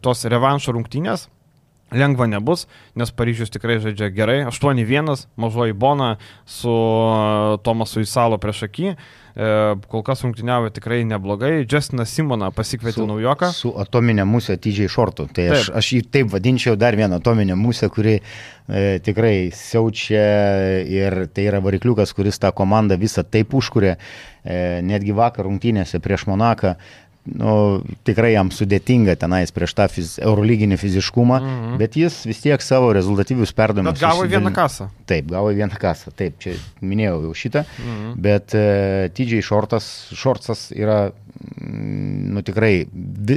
[0.00, 1.28] tos revanšo rungtynės
[1.94, 2.64] Lengva nebus,
[2.98, 4.40] nes Paryžius tikrai žaidžia gerai.
[4.50, 6.72] 8-1, mažoji Bona su
[7.62, 8.96] Tomasu Įsalo prieš akį.
[9.36, 11.60] E, kol kas rungtyniavo tikrai neblogai.
[11.62, 13.50] Justinas Simona pasikvietė su, naujoką.
[13.54, 15.28] Su atominė musė atidžiai šortų.
[15.36, 15.76] Tai aš, taip.
[15.78, 18.22] aš jį taip vadinčiau dar vieną atominę musę, kuri e,
[19.04, 20.26] tikrai siaučia
[20.88, 23.94] ir tai yra varikliukas, kuris tą komandą visą taip užkūrė.
[24.46, 26.74] E, netgi vakar rungtynėse prieš Monaką
[27.26, 31.78] nu, tikrai jam sudėtinga tenais prieš tą fiz, eurolyginį fiziškumą, mm -hmm.
[31.82, 33.98] bet jis vis tiek savo rezultatyvius perdavimus.
[33.98, 34.88] Bet gavo vieną kasą.
[35.06, 38.14] Taip, gavo vieną kasą, taip, čia minėjau jau šitą, mm -hmm.
[38.16, 41.10] bet uh, TJ Shortas, Shortsas yra,
[41.60, 42.86] nu tikrai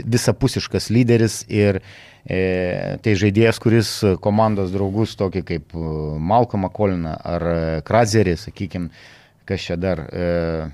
[0.06, 1.82] visapusiškas lyderis ir
[2.26, 3.92] e, tai žaidėjas, kuris
[4.24, 5.86] komandos draugus, tokį kaip e,
[6.32, 8.90] Malcolmą Koliną ar e, Krazerį, sakykime,
[9.50, 10.70] kas čia dar, e,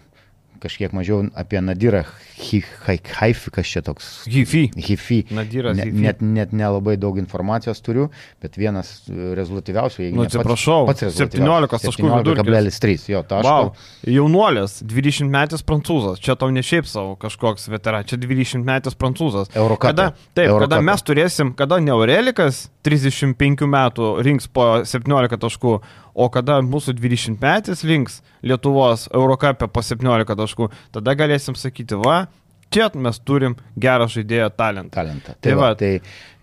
[0.65, 2.03] kažkiek mažiau apie Nadirą
[2.35, 4.09] Haifi, kas čia toks.
[4.27, 4.65] Hifi.
[4.75, 5.21] Hifi.
[5.35, 5.77] Nadiras.
[5.77, 8.09] Ne, net, net nelabai daug informacijos turiu,
[8.43, 12.79] bet vienas rezultatyviausių, jeigu nu, atsiprašau, pats, pats 17 taškų vidurkis.
[12.85, 13.53] 3, jo, taško.
[13.55, 13.71] Wow.
[14.09, 19.53] Jaunuolis, 20 metais prancūzas, čia tau ne šiaip savo kažkoks veteran, čia 20 metais prancūzas.
[19.55, 20.09] Eurokada.
[20.11, 20.75] Kada, taip, Eurokada.
[20.75, 25.77] kada mes turėsim, kada ne Aurelikas 35 metų rinks po 17 taškų,
[26.15, 32.25] o kada mūsų 20 metais links Lietuvos Eurocapė po 17 taškų, tada galėsim sakyti, va,
[32.73, 34.95] čia mes turim gerą žaidėjo talentą.
[34.95, 35.35] talentą.
[35.35, 35.91] Tai, tai, va, tai,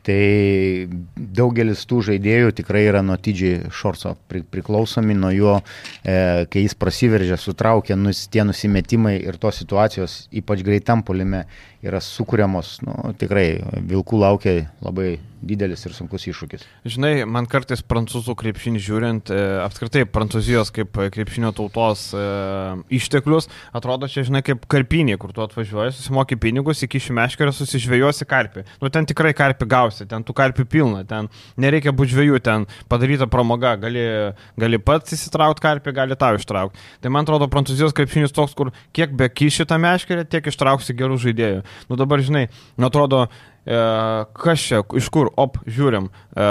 [0.07, 0.21] tai
[1.17, 5.59] daugelis tų žaidėjų tikrai yra nuo Tidžiai Šorso priklausomi, nuo jo,
[6.05, 6.17] e,
[6.53, 11.47] kai jis prasiveržia, sutraukia nus, tie nusimetimai ir tos situacijos, ypač greitam polime,
[11.83, 13.47] yra sukūriamos, nu, tikrai
[13.91, 16.65] vilkų laukia labai didelis ir sunkus iššūkis.
[16.87, 22.23] Žinai, man kartais prancūzų krepšinį žiūrint, e, apskritai prancūzijos kaip krepšinio tautos e,
[22.95, 28.65] išteklius, atrodo čia, žinai, kaip karpiniai, kur tu atvažiuoji, susimoki pinigus, iki šimeškerio susižvėjosi karpį.
[28.83, 31.31] Nu, ten tikrai karpį gausi, ten tų karpių pilna, ten
[31.61, 34.07] nereikia būti žvėjų, ten padaryta pramoga, gali,
[34.61, 36.79] gali pats įsitraukti karpį, gali tau ištraukti.
[37.03, 41.19] Tai man atrodo, prancūzijos krepšinis toks, kur kiek be kiši tą meškerę, tiek ištrauksi gerų
[41.27, 41.63] žaidėjų.
[41.91, 43.27] Nu dabar, žinai, nu atrodo,
[43.67, 43.85] e,
[44.43, 46.51] kas čia, iš kur, op, žiūrim, e,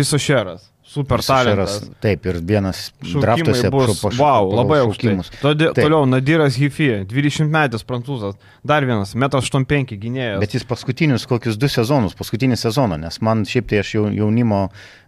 [0.00, 0.70] Risošeras.
[0.94, 1.78] Super talentas.
[2.04, 3.96] Taip, ir vienas draftuose bus.
[3.98, 5.14] Paš, wow, labai aukštai.
[5.40, 10.42] Todė, toliau Nadiras Hifi, 20 metais prancūzas, dar vienas, 1,85 gynėjas.
[10.44, 14.66] Bet jis paskutinius kokius du sezonus, paskutinį sezoną, nes man šiaip tai aš jaunimo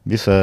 [0.09, 0.34] visą,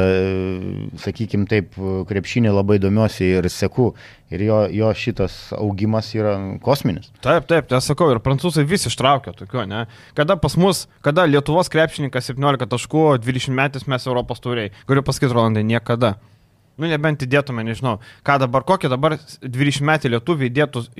[1.02, 1.76] sakykime taip,
[2.08, 3.90] krepšinį labai domiuosi ir seku.
[4.32, 7.10] Ir jo, jo šitas augimas yra kosminis.
[7.22, 9.84] Taip, taip, tai sakau, ir prancūzai vis ištraukia tokio, ne?
[10.16, 14.72] Kada pas mus, kada Lietuvos krepšininkas 17 taškų, 20 metais mes Europos turiai.
[14.88, 16.14] Galiu pasakyti, Rolandai, niekada.
[16.80, 19.14] Nu, nebent įdėtume, nežinau, ką dabar, kokią dabar
[19.44, 20.48] 20 metų lietuvių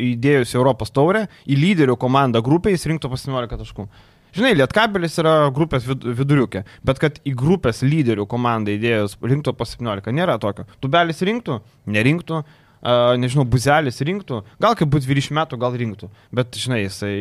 [0.05, 3.89] įdėjus Europos taurę, į lyderių komandą grupėje jis rinktų pas 17 taškų.
[4.35, 10.11] Žinai, Lietkabelis yra grupės viduriukė, bet kad į grupės lyderių komandą įdėjus rinktų po 17,
[10.15, 10.65] nėra tokio.
[10.83, 12.41] Tubelis rinktų, nerinktų,
[12.85, 17.15] nežinau, buzelis rinktų, gal kaip būtų 20 metų, gal rinktų, bet, žinai, jisai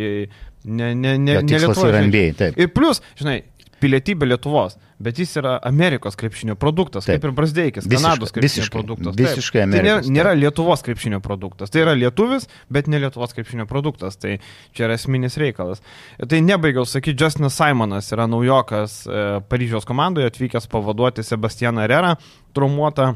[0.66, 2.52] ne, ne, ne, ne Lietuvos.
[2.52, 3.42] Ir, plus, žinai,
[3.84, 8.78] pilietybę Lietuvos, bet jis yra Amerikos krepšinio produktas, taip, kaip ir Brasdeikis, Kanados krepšinio visiškai,
[8.78, 9.18] produktas.
[9.20, 9.68] Visiškai taip.
[9.68, 10.06] Amerikos.
[10.08, 11.74] Tai nėra, nėra Lietuvos krepšinio produktas.
[11.74, 14.16] Tai yra lietuvis, bet ne Lietuvos krepšinio produktas.
[14.22, 14.38] Tai
[14.76, 15.84] čia yra esminis reikalas.
[16.22, 22.16] Tai nebaigiau sakyti, Justinas Simonas yra naujokas e, Paryžiaus komandoje, atvykęs pavaduoti Sebastianą Rerą,
[22.56, 23.14] traumuotą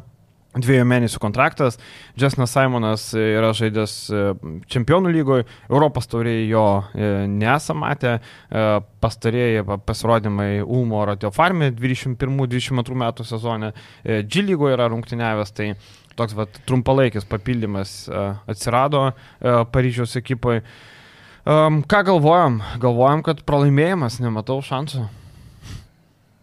[0.55, 1.77] dviejų mėnesių kontraktas.
[2.19, 4.23] Justinas Simonas yra žaidęs e,
[4.71, 8.65] čempionų lygoje, Europos tauriai jo e, nesam matę, e,
[9.03, 13.73] pastarėjai pasirodymai Ulmo Ratio Farmė 21-22 metų sezone,
[14.03, 15.71] G lygoje yra rungtyniavęs, tai
[16.17, 18.07] toks vat, trumpalaikis papildymas
[18.49, 19.11] atsirado
[19.73, 20.63] Paryžiaus ekipoje.
[21.45, 22.57] Ką galvojam?
[22.81, 25.05] Galvojam, kad pralaimėjimas, nematau šansų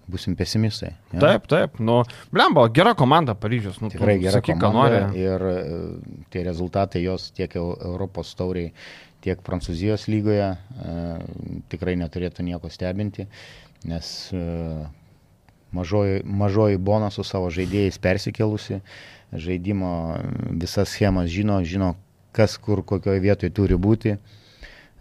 [0.06, 0.92] busim pesimistai.
[1.12, 1.20] Ja?
[1.20, 1.78] Taip, taip.
[1.78, 2.02] Nu,
[2.32, 3.80] blembo, gera komanda Paryžius.
[3.80, 5.06] Nu, Tikrai gera sakyk, komanda.
[5.16, 5.56] Ir e,
[6.32, 8.74] tie rezultatai jos tiek Europos tauriai,
[9.24, 10.98] tiek Prancūzijos lygoje e,
[11.72, 13.26] tikrai neturėtų nieko stebinti,
[13.88, 14.44] nes e,
[15.74, 18.82] mažoji, mažoji Bona su savo žaidėjais persikelusi,
[19.32, 19.92] žaidimo
[20.52, 21.94] visas schemas žino, žino,
[22.36, 24.18] kas kur kokioje vietoje turi būti.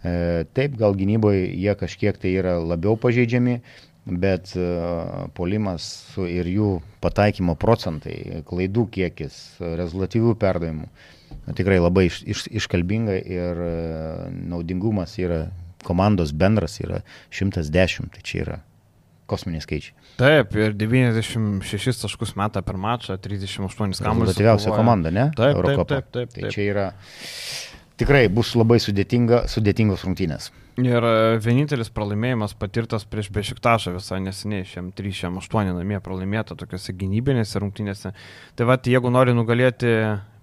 [0.04, 3.54] Taip, gal gynyboje jie kažkiek tai yra labiau pažeidžiami,
[4.04, 4.64] bet e,
[5.36, 5.86] polimas
[6.28, 6.70] ir jų
[7.04, 10.90] pataikymo procentai, klaidų kiekis, rezultatyvių perdavimų
[11.52, 13.74] tikrai labai iš, iš, iškalbinga ir e,
[14.48, 15.48] naudingumas yra
[15.84, 17.02] komandos bendras yra
[17.34, 18.56] 110, tai čia yra
[19.28, 19.94] kosminiai skaičiai.
[20.20, 24.00] Taip, ir 96 taškus metą per mačą, 38 kamuolius.
[24.00, 25.30] Rezultatyviausia komanda, ne?
[25.36, 26.34] Taip, taip, taip, taip, taip.
[26.36, 26.88] Tai čia yra
[28.00, 30.50] tikrai bus labai sudėtinga, sudėtingos rungtynės.
[30.82, 37.62] Ir e, vienintelis pralaimėjimas patirtas prieš Bešiktašą visai neseniai, šiam 3-8 namie pralaimėta tokiuose gynybinėse
[37.62, 38.10] rungtynėse.
[38.58, 39.92] Tai va, jeigu nori nugalėti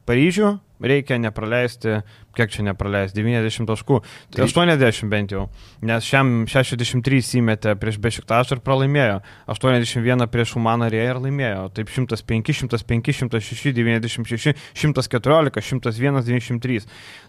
[0.10, 2.00] Paryžių, reikia nepraleisti,
[2.38, 4.00] kiek čia nepraleisti, 90 taškų,
[4.34, 5.44] tai 80 bent jau,
[5.86, 9.20] nes šiam 63 įmetė prieš Bešiktašą ir pralaimėjo,
[9.54, 16.82] 81 prieš Umanarė ir laimėjo, taip 105, 105, 106, 96, 114, 101, 93.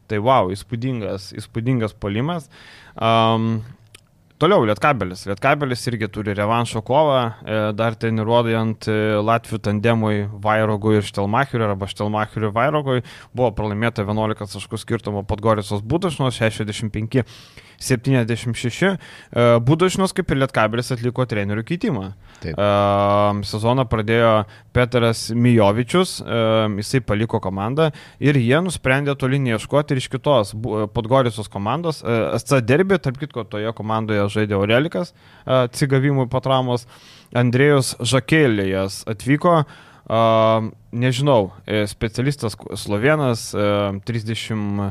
[0.09, 2.49] Tai wow, įspūdingas, įspūdingas polimas.
[2.97, 3.61] Um,
[4.43, 5.21] Toliau Lietkabelis.
[5.31, 11.87] Lietkabelis irgi turi revanšo kovą, e, dar treniruojant e, Latvijų tandemui Vairogui ir Štelmacheriui arba
[11.87, 17.23] Štelmacheriui Vairogui buvo pralaimėta 11 taškų skirtumo Podgorisos Budašnos 65
[17.83, 18.83] 76.
[18.83, 18.97] E,
[19.67, 22.05] Budašnos kaip ir Lietkabelis atliko trenerių keitimą.
[22.43, 22.57] Taip.
[22.57, 24.33] E, sezoną pradėjo
[24.75, 26.41] Petras Mijovičius, e,
[26.81, 27.91] jisai paliko komandą
[28.23, 30.55] ir jie nusprendė toli neieškoti ir iš kitos
[30.95, 32.03] Podgorisos komandos.
[32.39, 35.13] SC derbi, tarp kitko, toje komandoje žaidė Aurelikas
[35.45, 36.87] atsigavimui po traumos.
[37.37, 39.63] Andrėjus Žakėlėjas atvyko.
[40.93, 41.53] Nežinau,
[41.89, 44.91] specialistas slovenas, uh, 30,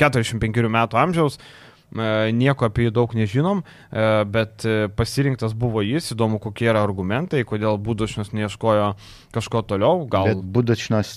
[0.00, 6.10] 45 metų amžiaus, uh, nieko apie jį daug nežinom, e, bet e, pasirinktas buvo jis,
[6.12, 8.90] įdomu, kokie yra argumentai, kodėl Budušnas neieškojo
[9.32, 10.04] kažko toliau.
[10.10, 10.28] Gal...
[10.28, 11.14] Bet Budušnas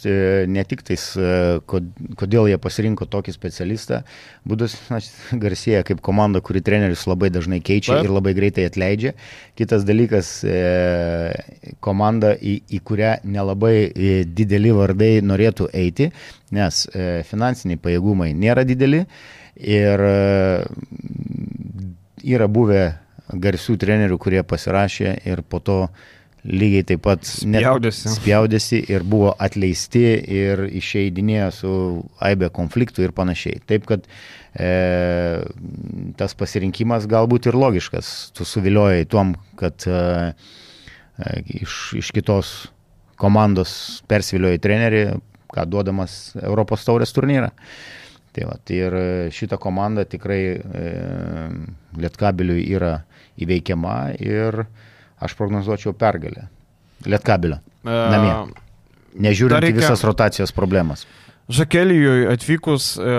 [0.47, 1.03] ne tik tais,
[1.67, 4.01] kodėl jie pasirinko tokį specialistą,
[4.47, 5.09] Budušnas
[5.43, 8.07] garsėja kaip komanda, kuri trenerius labai dažnai keičia Taip.
[8.07, 9.13] ir labai greitai atleidžia.
[9.59, 10.31] Kitas dalykas,
[11.83, 13.75] komanda, į, į kurią nelabai
[14.25, 16.09] dideli vardai norėtų eiti,
[16.55, 16.81] nes
[17.27, 19.05] finansiniai pajėgumai nėra dideli
[19.59, 20.63] Ir e,
[22.23, 22.85] yra buvę
[23.31, 25.77] garsių trenerių, kurie pasirašė ir po to
[26.41, 28.15] lygiai taip pat spjaudėsi.
[28.15, 31.73] spjaudėsi ir buvo atleisti ir išeidinėjo su
[32.23, 33.61] aibė konfliktų ir panašiai.
[33.69, 34.07] Taip kad
[34.57, 34.71] e,
[36.17, 38.31] tas pasirinkimas galbūt ir logiškas.
[38.37, 40.01] Tu suviliojai tuom, kad e,
[40.33, 42.55] e, iš, iš kitos
[43.21, 45.05] komandos persvilioji trenerį,
[45.53, 47.51] ką duodamas Europos taurės turnyrą.
[47.53, 48.00] E,
[48.31, 48.93] Tai va, tai ir
[49.35, 50.91] šita komanda tikrai e,
[51.99, 52.93] Lietkabiliui yra
[53.43, 54.63] įveikiama ir
[55.21, 56.47] aš prognozuočiau pergalę.
[57.05, 57.59] Lietkabilio.
[57.83, 58.35] E, namie.
[59.27, 59.81] Nežiūrint reikia...
[59.83, 61.03] visas rotacijos problemas.
[61.51, 63.13] Žakelijui atvykus e,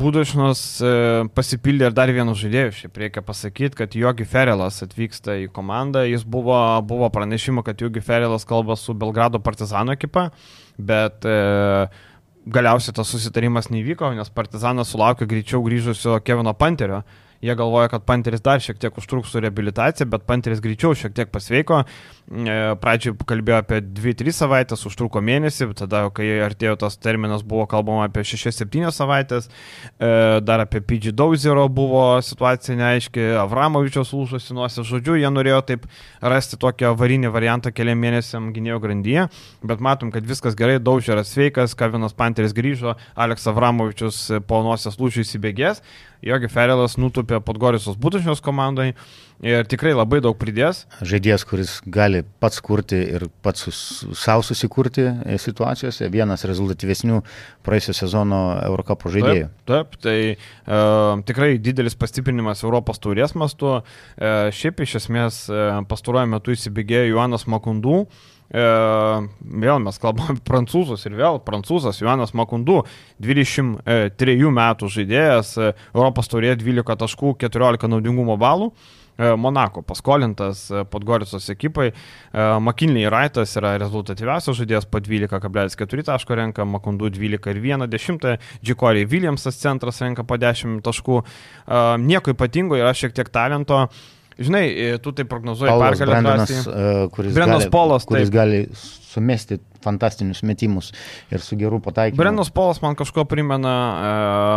[0.00, 0.90] Būdašnos e,
[1.32, 2.72] pasipildė ir dar vieną žaidėjų.
[2.76, 6.02] Šiaip reikia pasakyti, kad Jogi Ferelas atvyksta į komandą.
[6.04, 10.26] Jis buvo, buvo pranešimo, kad Jogi Ferelas kalba su Belgrado partizano ekipa,
[10.76, 11.38] bet e,
[12.46, 17.04] galiausiai tas susitarimas nevyko, nes Partizanas sulaukė greičiau grįžusio Kevino Panterio
[17.44, 21.28] Jie galvoja, kad Panteris dar šiek tiek užtruks su rehabilitacija, bet Panteris greičiau šiek tiek
[21.32, 21.82] pasveiko.
[22.24, 28.06] E, pradžioje kalbėjo apie 2-3 savaitės, užtruko mėnesį, tada, kai artėjo tas terminas, buvo kalbama
[28.08, 29.50] apie 6-7 savaitės.
[30.00, 35.84] E, dar apie PG Dauzero buvo situacija neaiški, Avramovičios lūšosi nuosi žodžiu, jie norėjo taip
[36.24, 39.28] rasti tokį avarinį variantą keliam mėnesiam gynėjo grandyje,
[39.60, 45.28] bet matom, kad viskas gerai, Dauzeras sveikas, Kavinas Panteris grįžo, Aleks Avramovičius po nuosios lūšių
[45.28, 45.84] įsibėgės.
[46.24, 48.94] Jogi Ferelas nutupė Podgorisos būtušnios komandai
[49.44, 50.84] ir tikrai labai daug pridės.
[51.04, 53.78] Žaidėjas, kuris gali pats kurti ir pats sus,
[54.18, 55.06] savo susikurti
[55.40, 57.22] situacijose, vienas rezultatyvesnių
[57.66, 59.48] praėjusio sezono Eurocapo žaidėjų.
[59.66, 60.36] Taip, taip tai e,
[61.28, 63.80] tikrai didelis pastiprinimas Europos taurės mastu.
[63.80, 68.04] E, šiaip iš esmės e, pastaruoju metu įsibėgėjo Joanas Makundų.
[68.54, 68.64] E,
[69.64, 72.82] vėl mes kalbame prancūzus ir vėl prancūzas Joanas Makundu,
[73.24, 78.70] 23 metų žaidėjas, e, Europos taurė 12 taškų, 14 naudingumo balų.
[78.70, 81.90] E, Monako paskolintas e, Podgorisos ekipai.
[82.34, 89.06] Makinliai Raitas yra rezultatyviausias žaidėjas po 12,4 taško renka, Makundu 12 ir 1 dešimtą, Džikoriai
[89.10, 91.20] Williamsas centras renka po 10 taškų.
[92.02, 93.84] Nieko ypatingo, yra šiek tiek talento.
[94.38, 94.66] Žinai,
[95.02, 96.10] tu tai prognozuoji pergalę.
[96.10, 96.52] Brendanas,
[97.14, 98.34] kuris, Brendanas gali, Polas, kuris taip.
[98.34, 98.60] gali
[99.14, 100.90] sumesti fantastinius metimus
[101.30, 102.18] ir su geru pataikymu.
[102.18, 103.74] Brendas Polas man kažko primena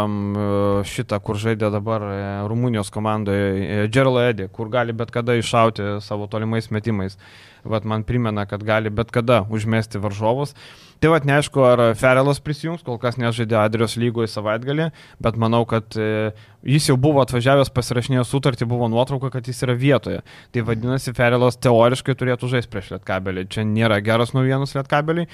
[0.05, 0.39] um,
[0.87, 2.17] šitą, kur žaidė dabar e,
[2.49, 7.19] Rumunijos komandoje, Džerlo Edį, kur gali bet kada iššauti savo tolimais metimais.
[7.67, 10.55] Vat man primena, kad gali bet kada užmesti varžovus.
[10.97, 14.87] Tai vad neaišku, ar Ferelas prisijungs, kol kas nežaidė Adrios lygoje savaitgalį,
[15.21, 16.31] bet manau, kad e,
[16.65, 20.23] jis jau buvo atvažiavęs pasirašinėjo sutartį, buvo nuotrauka, kad jis yra vietoje.
[20.55, 23.45] Tai vadinasi, Ferelas teoriškai turėtų žaisti prieš Lietkabelį.
[23.53, 25.27] Čia nėra geros naujienos Lietkabelį.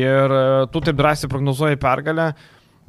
[0.00, 0.42] Ir e,
[0.74, 2.32] tu taip drąsiai prognozuoji pergalę.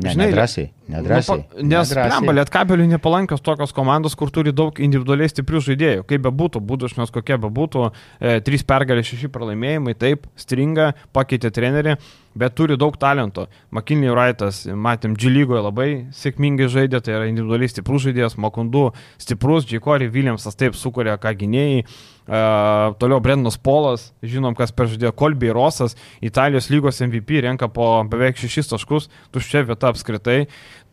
[0.01, 1.43] Ne, Žinai, nedrąsiai, nedrąsiai.
[1.57, 6.05] Nu, nes plemba, lietkabeliui nepalankios tokios komandos, kur turi daug individualiai stiprių žaidėjų.
[6.09, 7.85] Kaip bebūtų, būdušnios kokie bebūtų,
[8.17, 11.97] e, trys pergalės, šeši pralaimėjimai, taip, stringa, pakeitė trenerį,
[12.37, 13.47] bet turi daug talento.
[13.75, 18.89] Makinliai Raitas, matėm, Džilygoje labai sėkmingai žaidė, tai yra individualiai stiprus žaidėjas, Makundu
[19.21, 21.85] stiprus, Džikori Williamsas taip sukuria ką gynėjai.
[22.31, 28.37] Uh, toliau Brendas Polas, žinom, kas peržadėjo Kolbiai Rosas, Italijos lygos MVP renka po beveik
[28.39, 30.37] 6 taškus, tuščia vieta apskritai.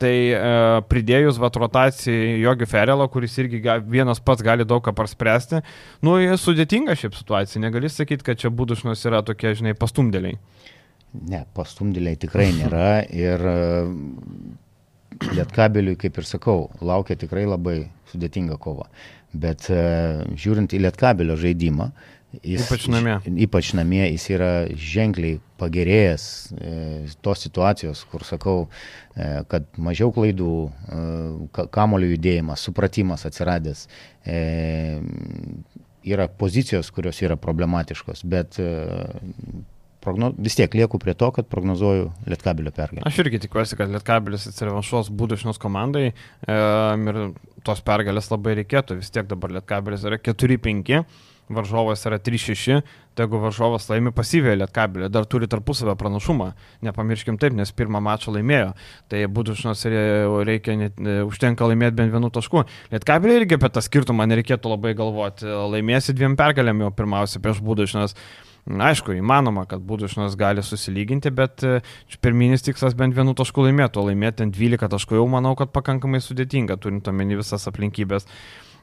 [0.01, 5.61] Tai uh, pridėjus vat rotacijai Jogi Ferelo, kuris irgi vienas pats gali daug ką praspręsti,
[6.07, 10.41] nu, sudėtinga šiaip situacija, negali sakyti, kad čia būdušnos yra tokie, žinai, pastumdėliai.
[11.13, 13.45] Ne, pastumdėliai tikrai nėra ir
[15.19, 17.79] Lietkabeliui, kaip ir sakau, laukia tikrai labai
[18.13, 18.87] sudėtinga kova.
[19.33, 21.89] Bet uh, žiūrint į Lietkabelio žaidimą,
[22.43, 23.17] jis, Ypač namie.
[23.45, 26.73] Ypač namie jis yra ženkliai pagerėjęs e,
[27.25, 28.59] tos situacijos, kur sakau,
[29.17, 33.87] e, kad mažiau klaidų, e, kamolių judėjimas, supratimas atsiradęs.
[34.23, 34.39] E,
[36.09, 38.71] yra pozicijos, kurios yra problematiškos, bet e,
[40.05, 43.07] progno, vis tiek lieku prie to, kad prognozuoju Lietkabelio pergalę.
[43.09, 46.13] Aš irgi tikiuosi, kad Lietkabelis atsirevanšuos būdušnos komandai e,
[46.53, 47.21] ir
[47.67, 49.01] tos pergalės labai reikėtų.
[49.03, 51.03] Vis tiek dabar Lietkabelis yra 4-5,
[51.49, 52.81] varžovas yra 3-6,
[53.17, 56.53] tai jeigu varžovas laimi pasyvėje Lietkabelį, dar turi tarpusavę pranašumą.
[56.87, 58.75] Nepamirškim taip, nes pirmą mačą laimėjo.
[59.11, 59.87] Tai būdušnos
[60.47, 62.67] reikia, net, užtenka laimėti bent vienu tašku.
[62.95, 65.49] Lietkabelį irgi apie tą skirtumą nereikėtų labai galvoti.
[65.49, 68.15] Laimėsi dviem pergalėm jau pirmiausia prieš būdušnos.
[68.69, 71.79] Aišku, įmanoma, kad būdušnas gali susilyginti, bet e,
[72.21, 76.21] pirminis tikslas bent vienu tašku laimėti, o laimėti ant 12 taškų jau manau, kad pakankamai
[76.21, 78.29] sudėtinga, turint omeny visas aplinkybės.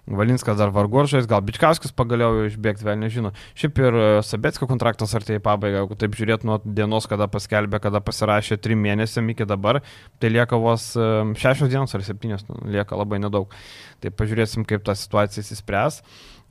[0.06, 3.32] Valinskas dar vargoržais, gal Bičkauskis pagaliau išbėgti, vėl nežino.
[3.58, 8.04] Šiaip ir Sabetskio kontraktas artėja į pabaigą, jeigu taip žiūrėt nuo dienos, kada paskelbė, kada
[8.06, 9.82] pasirašė trim mėnesiam iki dabar,
[10.22, 13.54] tai lieka vos šešios dienos ar septynios, lieka labai nedaug.
[14.02, 16.04] Tai pažiūrėsim, kaip ta situacija įsispręs.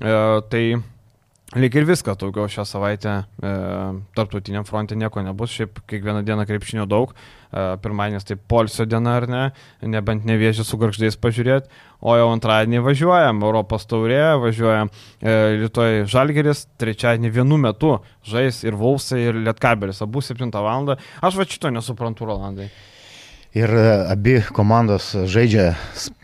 [0.03, 0.18] E,
[0.51, 0.64] tai
[1.53, 3.51] Lyg ir viskas daugiau šią savaitę e,
[4.16, 9.26] tarptautiniam fronte nieko nebus, šiaip kiekvieną dieną krepšinio daug, e, pirmadienis tai polsio diena ar
[9.30, 9.42] ne,
[9.84, 11.68] nebent nevėžį su garždais pažiūrėti,
[12.01, 17.92] o jau antradienį važiuojam, Europos taurė, važiuojam e, rytoj Žalgeris, trečiadienį vienu metu
[18.26, 20.97] žais ir Vausai, ir Lietkabelis, abu 7 val.
[21.22, 22.72] Aš va šito nesuprantu, Rolandai.
[23.55, 25.77] Ir e, abi komandos žaidžia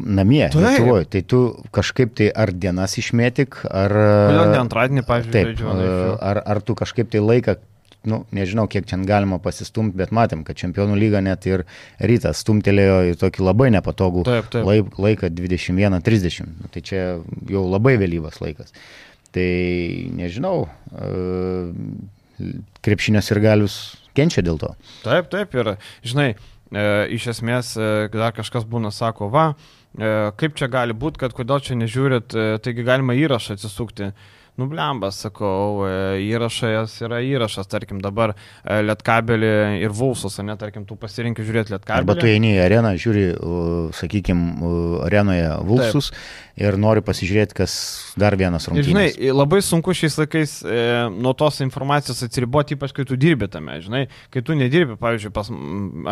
[0.03, 0.49] namie.
[0.51, 1.07] Lietuvoje.
[1.15, 3.95] Tai tu kažkaip tai ar dienas išmėtik, ar...
[3.95, 7.55] Kodėl ne antradienį, pavyzdžiui, Taip, žaidžiu e, ar, ar tu kažkaip tai laiką,
[8.11, 11.65] nu, nežinau, kiek čia galima pasistumti, bet matėm, kad čempionų lyga net ir
[12.03, 14.67] rytas stumtelėjo į tokį labai nepatogų Taip, taip.
[14.67, 16.51] laik, laiką 21.30.
[16.51, 17.05] Nu, tai čia
[17.47, 18.75] jau labai vėlyvas laikas.
[19.31, 19.51] Tai
[20.19, 21.11] nežinau, e,
[22.83, 23.83] krepšinio ir galius
[24.19, 24.75] kenčia dėl to.
[25.05, 26.60] Taip, taip, ir žinai, e,
[27.11, 29.47] iš esmės e, dar kažkas būna, sako, va,
[29.99, 34.13] e, kaip čia gali būti, kad kodėl čia nežiūrit, e, taigi galima įrašą atsisukti.
[34.61, 40.99] Nublembas, sakau, e, įrašas yra įrašas, tarkim dabar e, Lietkabelį ir Vulsus, ne, tarkim, tu
[41.01, 42.05] pasirinkti žiūrėti Lietkabelį.
[42.05, 43.27] Arba tu eini į areną, žiūri,
[43.97, 44.71] sakykime,
[45.07, 46.61] arenoje Vulsus Taip.
[46.61, 47.75] ir nori pasižiūrėti, kas
[48.21, 49.17] dar vienas rungtynės.
[49.17, 50.81] Žinai, labai sunku šiais laikais e,
[51.15, 54.05] nuo tos informacijos atsiriboti, ypač kai tu dirbi tame, žinai,
[54.35, 55.51] kai tu nedirbi, pavyzdžiui, pas,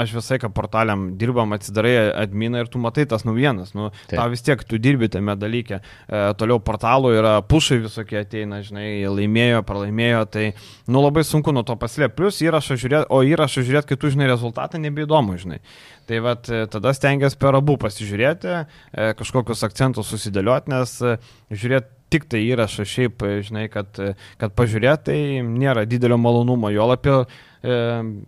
[0.03, 4.45] aš visai ką portaliam dirbam, atsidarai adminą ir tu matai tas naujienas, nu, tau vis
[4.47, 10.23] tiek tu dirbi tame dalyke, e, toliau portalų yra pušai visokie ateina, žinai, laimėjo, pralaimėjo,
[10.31, 10.45] tai,
[10.87, 14.31] nu, labai sunku nuo to paslėpti, plus įrašą žiūrėti, o įrašą žiūrėti, kai tu žinai
[14.31, 15.61] rezultatą, nebeįdomu, žinai.
[16.09, 21.19] Tai vad e, tada stengiasi per abu pasižiūrėti, e, kažkokius akcentus susidėlioti, nes e,
[21.51, 23.99] žiūrėti tik tai įrašą šiaip, žinai, kad,
[24.41, 27.19] kad pažiūrėti, tai nėra didelio malonumo, jo lapio
[27.63, 27.77] e,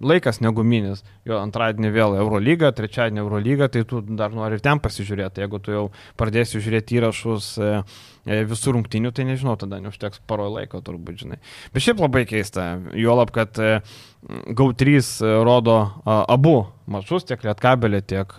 [0.05, 1.03] laikas neguminis.
[1.29, 5.45] Jo antradienį vėl Eurolyga, trečiadienį Eurolyga, tai tu dar nori ir ten pasižiūrėti.
[5.45, 5.85] Jeigu tu jau
[6.21, 7.73] pradėsi žiūrėti įrašus e,
[8.51, 11.41] visų rungtinių, tai nežinau, tada neužteks paro laiko turbūt, žinai.
[11.75, 13.79] Bet šiaip labai keista, juolab, kad e,
[14.57, 15.01] GAU3
[15.47, 16.59] rodo abu
[16.91, 18.33] mačus, tiek Lietkabelį, tiek,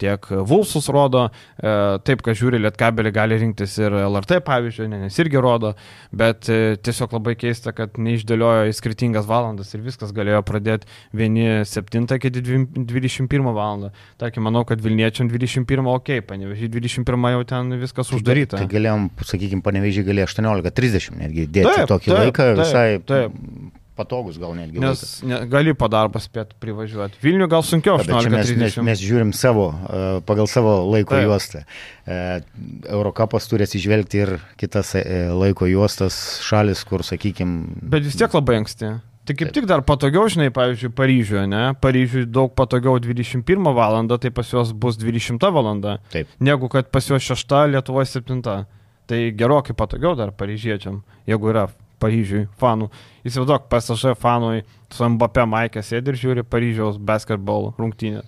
[0.00, 1.26] tiek Vulsus rodo.
[1.56, 1.72] E,
[2.06, 5.72] taip, kad žiūri Lietkabelį, gali rinktis ir LRT, pavyzdžiui, nes irgi rodo,
[6.16, 11.64] bet e, tiesiog labai keista, kad neišdėliojo į skirtingas valandas ir viskas galėjo pradėti vieni
[11.66, 13.88] 7 iki 21 val.
[14.20, 18.60] Tarkim, manau, kad Vilniečiam 21 ok, panevežiai 21 jau ten viskas uždaryta.
[18.60, 22.86] Tai galėjom, sakykime, panevežiai galėjo 18.30 netgi dėti taip, tokį taip, laiką visai.
[23.00, 24.80] Taip, taip patogus gal netgi.
[24.82, 27.18] Nes ne, gali po darbą spėti privažiuoti.
[27.24, 28.36] Vilnių gal sunkiau, aš žinau.
[28.36, 31.26] Mes, mes, mes žiūrim savo, uh, pagal savo laiko Taip.
[31.26, 31.64] juostą.
[32.04, 32.44] Uh,
[32.92, 37.80] Eurocapas turi atsižvelgti ir kitas uh, laiko juostas šalis, kur, sakykime.
[37.96, 38.96] Bet vis tiek labai anksti.
[39.26, 39.56] Tai kaip Taip.
[39.56, 41.64] tik dar patogiau, žinai, pavyzdžiui, Paryžiuje, ne?
[41.82, 43.98] Paryžiuje daug patogiau 21 val.
[44.20, 45.72] tai pas juos bus 20 val.
[46.12, 46.28] Taip.
[46.38, 48.66] Negu kad pas juos 6, Lietuvoje 7.
[49.06, 51.68] Tai gerokai patogiau dar paryžiečiam, jeigu yra
[52.02, 52.90] Paryžiui fanų.
[53.26, 58.26] Įsivaizduok, PSG fanui su Mbappé Maikė sėdi ir žiūri Paryžiaus basketbol rungtynės.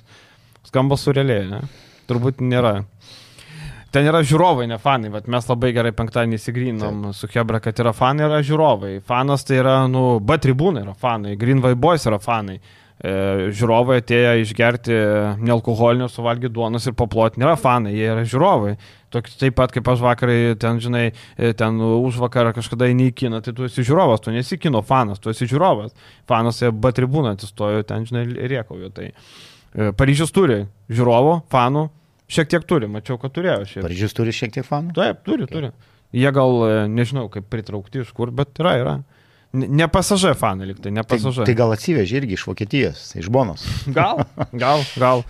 [0.69, 1.61] Skamba surrealiai, ne?
[2.09, 2.79] Turbūt nėra.
[3.93, 7.95] Ten yra žiūrovai, ne fanai, bet mes labai gerai penktadienį įsigrynom su Hebra, kad yra
[7.97, 8.99] fanai, yra žiūrovai.
[9.05, 12.59] Fanas tai yra, nu, B tribūnai yra fanai, Green White Boys yra fanai.
[12.99, 13.11] E,
[13.55, 14.95] žiūrovai atėję išgerti
[15.47, 18.73] nealkoholinio, suvalgyti duonos ir paploti nėra fanai, jie yra žiūrovai.
[19.15, 21.05] Tok, taip pat kaip aš vakarai, ten, žinai,
[21.39, 24.83] e, ten už vakarą kažkada eini į kiną, tai tu esi žiūrovas, tu nesi kino
[24.83, 25.95] fanas, tu esi žiūrovas.
[26.29, 28.91] Fanas B tribūną atsistojo, ten, žinai, riekauju.
[28.97, 31.85] Tai e, Paryžius turi žiūrovų, fanų,
[32.35, 33.87] šiek tiek turi, mačiau, kad turėjo šiek tiek.
[33.87, 34.97] Paryžius turi šiek tiek fanų?
[34.99, 35.55] Taip, turi, okay.
[35.55, 35.95] turi.
[36.19, 36.59] Jie gal,
[36.91, 38.99] nežinau, kaip pritraukti iš kur, bet yra, yra.
[39.57, 41.43] Ne pasažė fanai liktai, ne pasažė.
[41.43, 43.65] Tai, tai gal atsivežė irgi iš Vokietijos, iš Bonos.
[43.99, 45.25] Gal, gal, gal.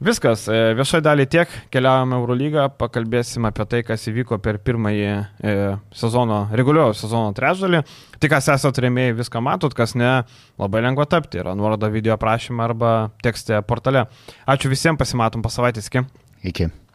[0.00, 5.54] Viskas, e, viešai dalį tiek, keliaujame Eurolygą, pakalbėsime apie tai, kas įvyko per pirmąjį e,
[5.92, 7.82] sezono, reguliuojo sezono trečdalį.
[8.16, 10.22] Tik kas esate rėmėjai, viską matot, kas ne,
[10.60, 11.40] labai lengva tapti.
[11.44, 14.08] Yra nuoroda video aprašymą arba tekste portale.
[14.48, 15.92] Ačiū visiems, pasimatom po savaitės.
[15.92, 16.08] Iki.
[16.48, 16.72] Iki.